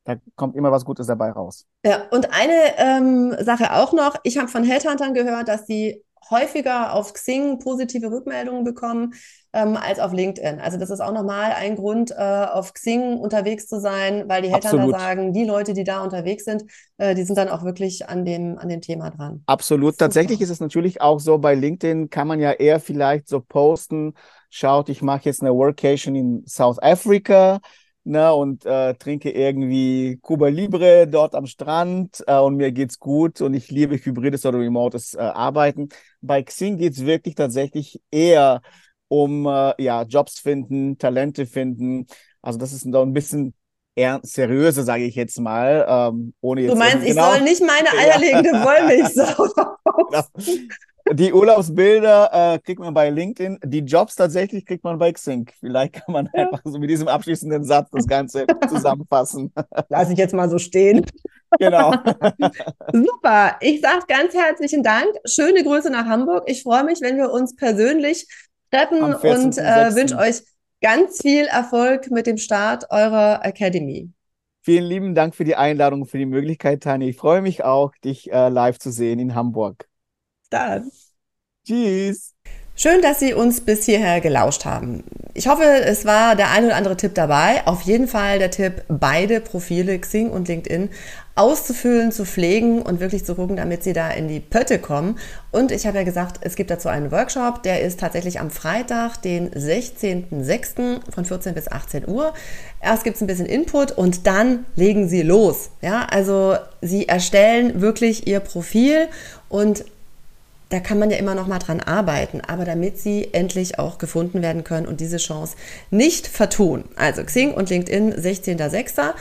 da 0.06 0.16
kommt 0.36 0.56
immer 0.56 0.72
was 0.72 0.84
Gutes 0.86 1.08
dabei 1.08 1.32
raus. 1.32 1.66
Ja, 1.86 2.08
und 2.12 2.30
eine 2.34 2.78
ähm, 2.78 3.36
Sache 3.40 3.74
auch 3.74 3.94
noch, 3.94 4.16
ich 4.24 4.38
habe 4.38 4.48
von 4.48 4.64
Headhuntern 4.64 5.14
gehört, 5.14 5.48
dass 5.48 5.66
sie 5.66 6.04
häufiger 6.30 6.94
auf 6.94 7.14
Xing 7.14 7.60
positive 7.60 8.12
Rückmeldungen 8.12 8.64
bekommen 8.64 9.14
ähm, 9.54 9.78
als 9.78 10.00
auf 10.00 10.14
LinkedIn. 10.14 10.60
Also 10.60 10.78
das 10.78 10.90
ist 10.90 11.00
auch 11.00 11.14
nochmal 11.14 11.52
ein 11.52 11.76
Grund, 11.76 12.12
äh, 12.12 12.16
auf 12.16 12.74
Xing 12.74 13.18
unterwegs 13.18 13.68
zu 13.68 13.80
sein, 13.80 14.28
weil 14.28 14.42
die 14.42 14.54
Absolut. 14.54 14.92
sagen, 14.92 15.32
die 15.34 15.46
Leute, 15.46 15.74
die 15.74 15.84
da 15.84 16.04
unterwegs 16.04 16.46
sind, 16.46 16.64
äh, 16.98 17.14
die 17.16 17.24
sind 17.24 17.38
dann 17.38 17.50
auch 17.50 17.64
wirklich 17.64 18.10
an 18.10 18.26
dem, 18.26 18.58
an 18.58 18.70
dem 18.70 18.82
Thema 18.82 19.12
dran. 19.12 19.44
Absolut. 19.46 19.98
Tatsächlich 19.98 20.40
Super. 20.40 20.44
ist 20.46 20.50
es 20.52 20.60
natürlich 20.60 21.02
auch 21.02 21.20
so, 21.20 21.38
bei 21.38 21.56
LinkedIn 21.56 22.10
kann 22.10 22.28
man 22.28 22.40
ja 22.40 22.52
eher 22.52 22.80
vielleicht 22.80 23.28
so 23.28 23.40
posten, 23.40 24.14
schaut, 24.50 24.90
ich 24.90 25.02
mache 25.02 25.26
jetzt 25.26 25.42
eine 25.42 25.54
Workation 25.54 26.16
in 26.16 26.44
South 26.48 26.82
Africa, 26.82 27.60
ne, 28.04 28.34
und 28.34 28.66
äh, 28.66 28.94
trinke 28.96 29.32
irgendwie 29.32 30.20
Cuba 30.22 30.48
Libre 30.48 31.08
dort 31.08 31.36
am 31.36 31.46
Strand 31.46 32.24
äh, 32.28 32.38
und 32.38 32.56
mir 32.56 32.72
geht's 32.72 33.00
gut 33.00 33.42
und 33.42 33.54
ich 33.54 33.72
liebe 33.72 33.96
hybrides 33.98 34.46
oder 34.46 34.60
remotes 34.60 35.14
äh, 35.14 35.20
Arbeiten. 35.20 35.90
Bei 36.22 36.44
Xing 36.44 36.78
geht's 36.78 37.06
wirklich 37.06 37.36
tatsächlich 37.36 38.02
eher 38.12 38.62
um 39.08 39.46
äh, 39.46 39.74
ja, 39.82 40.04
Jobs 40.04 40.40
finden, 40.40 40.98
Talente 40.98 41.46
finden. 41.46 42.08
Also 42.42 42.60
das 42.60 42.74
ist 42.74 42.86
doch 42.88 43.04
ein 43.04 43.14
bisschen 43.14 43.54
eher 43.96 44.20
seriöser, 44.24 44.84
sage 44.84 45.06
ich 45.06 45.16
jetzt 45.16 45.40
mal, 45.40 45.86
ähm, 45.88 46.34
ohne 46.42 46.62
Du 46.62 46.68
jetzt 46.68 46.78
meinst, 46.78 46.96
irgendwie 46.96 47.10
ich 47.12 47.16
genau. 47.16 47.32
soll 47.32 47.42
nicht 47.42 47.62
meine 47.62 47.90
eierlegende 47.98 48.52
Wollmilchsau 48.52 49.48
Genau. 50.10 50.24
Die 51.12 51.34
Urlaubsbilder 51.34 52.54
äh, 52.56 52.60
kriegt 52.60 52.80
man 52.80 52.94
bei 52.94 53.10
LinkedIn, 53.10 53.60
die 53.66 53.80
Jobs 53.80 54.16
tatsächlich 54.16 54.66
kriegt 54.66 54.84
man 54.84 54.98
bei 54.98 55.12
Xing. 55.12 55.50
Vielleicht 55.60 55.94
kann 55.94 56.14
man 56.14 56.30
Ja. 56.34 56.46
einfach 56.46 56.62
so 56.64 56.80
mit 56.80 56.90
diesem 56.90 57.08
abschließenden 57.10 57.66
Satz 57.66 57.90
das 57.92 58.08
Ganze 58.08 58.46
zusammenfassen. 58.70 59.52
Lass 59.90 60.10
ich 60.10 60.18
jetzt 60.18 60.34
mal 60.34 60.50
so 60.50 60.58
stehen. 60.58 61.06
Genau. 61.60 61.92
Super. 62.94 63.58
Ich 63.60 63.82
sage 63.82 64.06
ganz 64.08 64.34
herzlichen 64.34 64.82
Dank. 64.82 65.08
Schöne 65.26 65.64
Grüße 65.64 65.90
nach 65.90 66.06
Hamburg. 66.06 66.44
Ich 66.48 66.64
freue 66.64 66.84
mich, 66.84 67.02
wenn 67.02 67.18
wir 67.18 67.32
uns 67.32 67.56
persönlich 67.56 68.28
treffen 68.72 69.04
und 69.04 69.14
äh, 69.14 69.34
14.06.. 69.34 69.96
wünsche 69.96 70.18
euch 70.18 70.42
ganz 70.82 71.22
viel 71.22 71.46
Erfolg 71.46 72.12
mit 72.12 72.28
dem 72.28 72.38
Start 72.38 72.86
eurer 72.90 73.42
Academy. 73.44 74.10
Vielen 74.62 74.86
lieben 74.86 75.16
Dank 75.16 75.36
für 75.36 75.44
die 75.44 75.56
Einladung, 75.56 76.06
für 76.06 76.18
die 76.18 76.26
Möglichkeit, 76.26 76.82
Tanja. 76.84 77.08
Ich 77.10 77.18
freue 77.18 77.42
mich 77.42 77.64
auch, 77.66 77.92
dich 78.04 78.32
äh, 78.32 78.48
live 78.48 78.80
zu 78.80 78.92
sehen 78.92 79.20
in 79.20 79.36
Hamburg. 79.36 79.88
Dann. 80.54 80.92
Tschüss. 81.66 82.34
Schön, 82.76 83.02
dass 83.02 83.20
Sie 83.20 83.34
uns 83.34 83.62
bis 83.62 83.86
hierher 83.86 84.22
gelauscht 84.22 84.66
haben. 84.66 85.04
Ich 85.34 85.48
hoffe, 85.48 85.64
es 85.64 86.06
war 86.06 86.36
der 86.36 86.52
ein 86.52 86.66
oder 86.66 86.76
andere 86.76 86.98
Tipp 86.98 87.16
dabei. 87.16 87.66
Auf 87.66 87.82
jeden 87.82 88.08
Fall 88.08 88.38
der 88.38 88.52
Tipp, 88.52 88.84
beide 88.88 89.42
Profile 89.42 89.98
Xing 89.98 90.30
und 90.30 90.48
LinkedIn 90.48 90.90
auszufüllen, 91.36 92.12
zu 92.12 92.26
pflegen 92.26 92.84
und 92.84 93.00
wirklich 93.00 93.26
zu 93.26 93.34
gucken, 93.34 93.56
damit 93.56 93.84
Sie 93.84 93.94
da 93.94 94.12
in 94.12 94.28
die 94.28 94.40
Pötte 94.40 94.78
kommen. 94.78 95.18
Und 95.52 95.72
ich 95.72 95.88
habe 95.88 95.98
ja 95.98 96.04
gesagt, 96.04 96.40
es 96.42 96.56
gibt 96.56 96.70
dazu 96.70 96.90
einen 96.90 97.12
Workshop, 97.12 97.64
der 97.64 97.82
ist 97.82 98.00
tatsächlich 98.00 98.40
am 98.40 98.52
Freitag, 98.52 99.22
den 99.24 99.50
16.06. 99.52 101.00
von 101.12 101.26
14 101.26 101.56
bis 101.56 101.72
18 101.72 102.08
Uhr. 102.08 102.34
Erst 102.82 103.04
gibt 103.04 103.16
es 103.16 103.22
ein 103.22 103.28
bisschen 103.28 103.48
Input 103.48 103.92
und 103.92 104.28
dann 104.28 104.66
legen 104.76 105.10
Sie 105.10 105.24
los. 105.24 105.72
Ja, 105.82 106.06
also 106.06 106.58
Sie 106.82 107.08
erstellen 107.08 107.82
wirklich 107.82 108.28
Ihr 108.28 108.40
Profil 108.40 109.08
und 109.50 109.86
da 110.74 110.80
kann 110.80 110.98
man 110.98 111.12
ja 111.12 111.18
immer 111.18 111.36
noch 111.36 111.46
mal 111.46 111.60
dran 111.60 111.82
arbeiten, 111.82 112.42
aber 112.42 112.66
damit 112.66 112.98
sie 112.98 113.32
endlich 113.32 113.78
auch 113.78 114.00
gefunden 114.00 114.42
werden 114.42 114.64
können 114.64 114.88
und 114.88 115.02
diese 115.02 115.18
Chance 115.18 115.56
nicht 115.92 116.26
vertun. 116.26 116.86
Also 116.96 117.24
Xing 117.24 117.54
und 117.54 117.70
LinkedIn 117.70 118.12
16.06. 118.16 119.14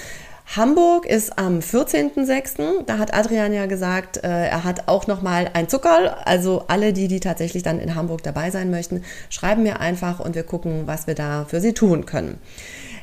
Hamburg 0.57 1.05
ist 1.05 1.39
am 1.39 1.59
14.06. 1.59 2.85
Da 2.87 2.97
hat 2.97 3.13
Adrian 3.13 3.53
ja 3.53 3.67
gesagt, 3.67 4.17
äh, 4.25 4.29
er 4.29 4.65
hat 4.65 4.89
auch 4.89 5.07
noch 5.07 5.21
mal 5.21 5.51
ein 5.53 5.69
Zuckerl. 5.69 6.15
Also 6.25 6.65
alle 6.69 6.95
die, 6.95 7.07
die 7.07 7.21
tatsächlich 7.21 7.63
dann 7.63 7.79
in 7.79 7.95
Hamburg 7.95 8.23
dabei 8.23 8.51
sein 8.51 8.71
möchten, 8.71 9.05
schreiben 9.29 9.63
mir 9.63 9.81
einfach 9.81 10.21
und 10.21 10.35
wir 10.35 10.45
gucken, 10.45 10.87
was 10.87 11.07
wir 11.07 11.15
da 11.15 11.45
für 11.47 11.61
sie 11.61 11.75
tun 11.75 12.07
können. 12.07 12.39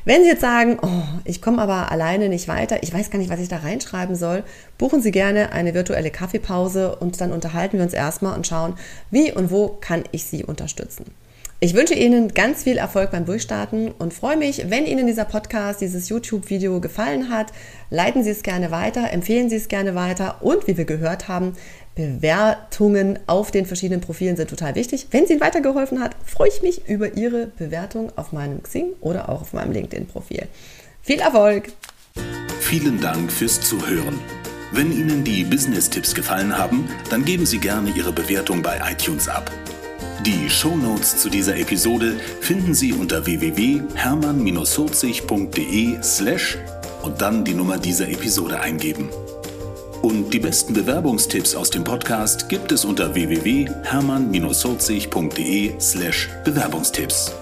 Wenn 0.04 0.22
Sie 0.22 0.28
jetzt 0.28 0.40
sagen, 0.40 0.78
oh, 0.80 1.02
ich 1.24 1.42
komme 1.42 1.60
aber 1.60 1.92
alleine 1.92 2.28
nicht 2.28 2.48
weiter, 2.48 2.82
ich 2.82 2.92
weiß 2.92 3.10
gar 3.10 3.18
nicht, 3.18 3.30
was 3.30 3.40
ich 3.40 3.48
da 3.48 3.58
reinschreiben 3.58 4.16
soll, 4.16 4.44
buchen 4.78 5.02
Sie 5.02 5.10
gerne 5.10 5.52
eine 5.52 5.74
virtuelle 5.74 6.10
Kaffeepause 6.10 6.96
und 6.96 7.20
dann 7.20 7.32
unterhalten 7.32 7.76
wir 7.76 7.84
uns 7.84 7.92
erstmal 7.92 8.36
und 8.36 8.46
schauen, 8.46 8.74
wie 9.10 9.32
und 9.32 9.50
wo 9.50 9.68
kann 9.68 10.04
ich 10.12 10.24
Sie 10.24 10.44
unterstützen. 10.44 11.04
Ich 11.62 11.74
wünsche 11.74 11.92
Ihnen 11.92 12.32
ganz 12.32 12.62
viel 12.62 12.78
Erfolg 12.78 13.10
beim 13.10 13.26
Durchstarten 13.26 13.90
und 13.90 14.14
freue 14.14 14.38
mich, 14.38 14.70
wenn 14.70 14.86
Ihnen 14.86 15.06
dieser 15.06 15.26
Podcast, 15.26 15.82
dieses 15.82 16.08
YouTube-Video 16.08 16.80
gefallen 16.80 17.28
hat. 17.28 17.52
Leiten 17.90 18.24
Sie 18.24 18.30
es 18.30 18.42
gerne 18.42 18.70
weiter, 18.70 19.10
empfehlen 19.12 19.50
Sie 19.50 19.56
es 19.56 19.68
gerne 19.68 19.94
weiter 19.94 20.36
und 20.40 20.66
wie 20.66 20.78
wir 20.78 20.86
gehört 20.86 21.28
haben, 21.28 21.52
Bewertungen 22.00 23.18
auf 23.26 23.50
den 23.50 23.66
verschiedenen 23.66 24.00
Profilen 24.00 24.36
sind 24.36 24.48
total 24.50 24.74
wichtig. 24.74 25.06
Wenn 25.10 25.26
sie 25.26 25.34
Ihnen 25.34 25.42
weitergeholfen 25.42 26.00
hat, 26.00 26.16
freue 26.24 26.48
ich 26.48 26.62
mich 26.62 26.88
über 26.88 27.16
Ihre 27.16 27.46
Bewertung 27.46 28.10
auf 28.16 28.32
meinem 28.32 28.62
Xing 28.62 28.92
oder 29.00 29.28
auch 29.28 29.42
auf 29.42 29.52
meinem 29.52 29.72
LinkedIn-Profil. 29.72 30.46
Viel 31.02 31.20
Erfolg! 31.20 31.68
Vielen 32.60 33.00
Dank 33.00 33.30
fürs 33.30 33.60
Zuhören. 33.60 34.18
Wenn 34.72 34.92
Ihnen 34.92 35.24
die 35.24 35.44
Business-Tipps 35.44 36.14
gefallen 36.14 36.56
haben, 36.56 36.88
dann 37.10 37.24
geben 37.24 37.44
Sie 37.44 37.58
gerne 37.58 37.90
Ihre 37.90 38.12
Bewertung 38.12 38.62
bei 38.62 38.80
iTunes 38.90 39.28
ab. 39.28 39.50
Die 40.24 40.48
Shownotes 40.50 41.16
zu 41.16 41.28
dieser 41.30 41.56
Episode 41.56 42.14
finden 42.40 42.74
Sie 42.74 42.92
unter 42.92 43.24
www.hermann-40.de 43.24 46.02
slash 46.02 46.58
und 47.02 47.22
dann 47.22 47.44
die 47.44 47.54
Nummer 47.54 47.78
dieser 47.78 48.08
Episode 48.08 48.60
eingeben. 48.60 49.08
Und 50.02 50.32
die 50.32 50.38
besten 50.38 50.72
Bewerbungstipps 50.72 51.54
aus 51.54 51.68
dem 51.70 51.84
Podcast 51.84 52.48
gibt 52.48 52.72
es 52.72 52.86
unter 52.86 53.14
www.hermann-40.de 53.14 55.74
slash 55.78 56.30
Bewerbungstipps. 56.44 57.34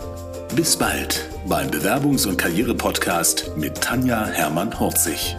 Bis 0.57 0.77
bald 0.77 1.25
beim 1.47 1.71
Bewerbungs- 1.71 2.27
und 2.27 2.37
Karriere-Podcast 2.37 3.53
mit 3.57 3.81
Tanja 3.81 4.27
Hermann-Horzig. 4.27 5.37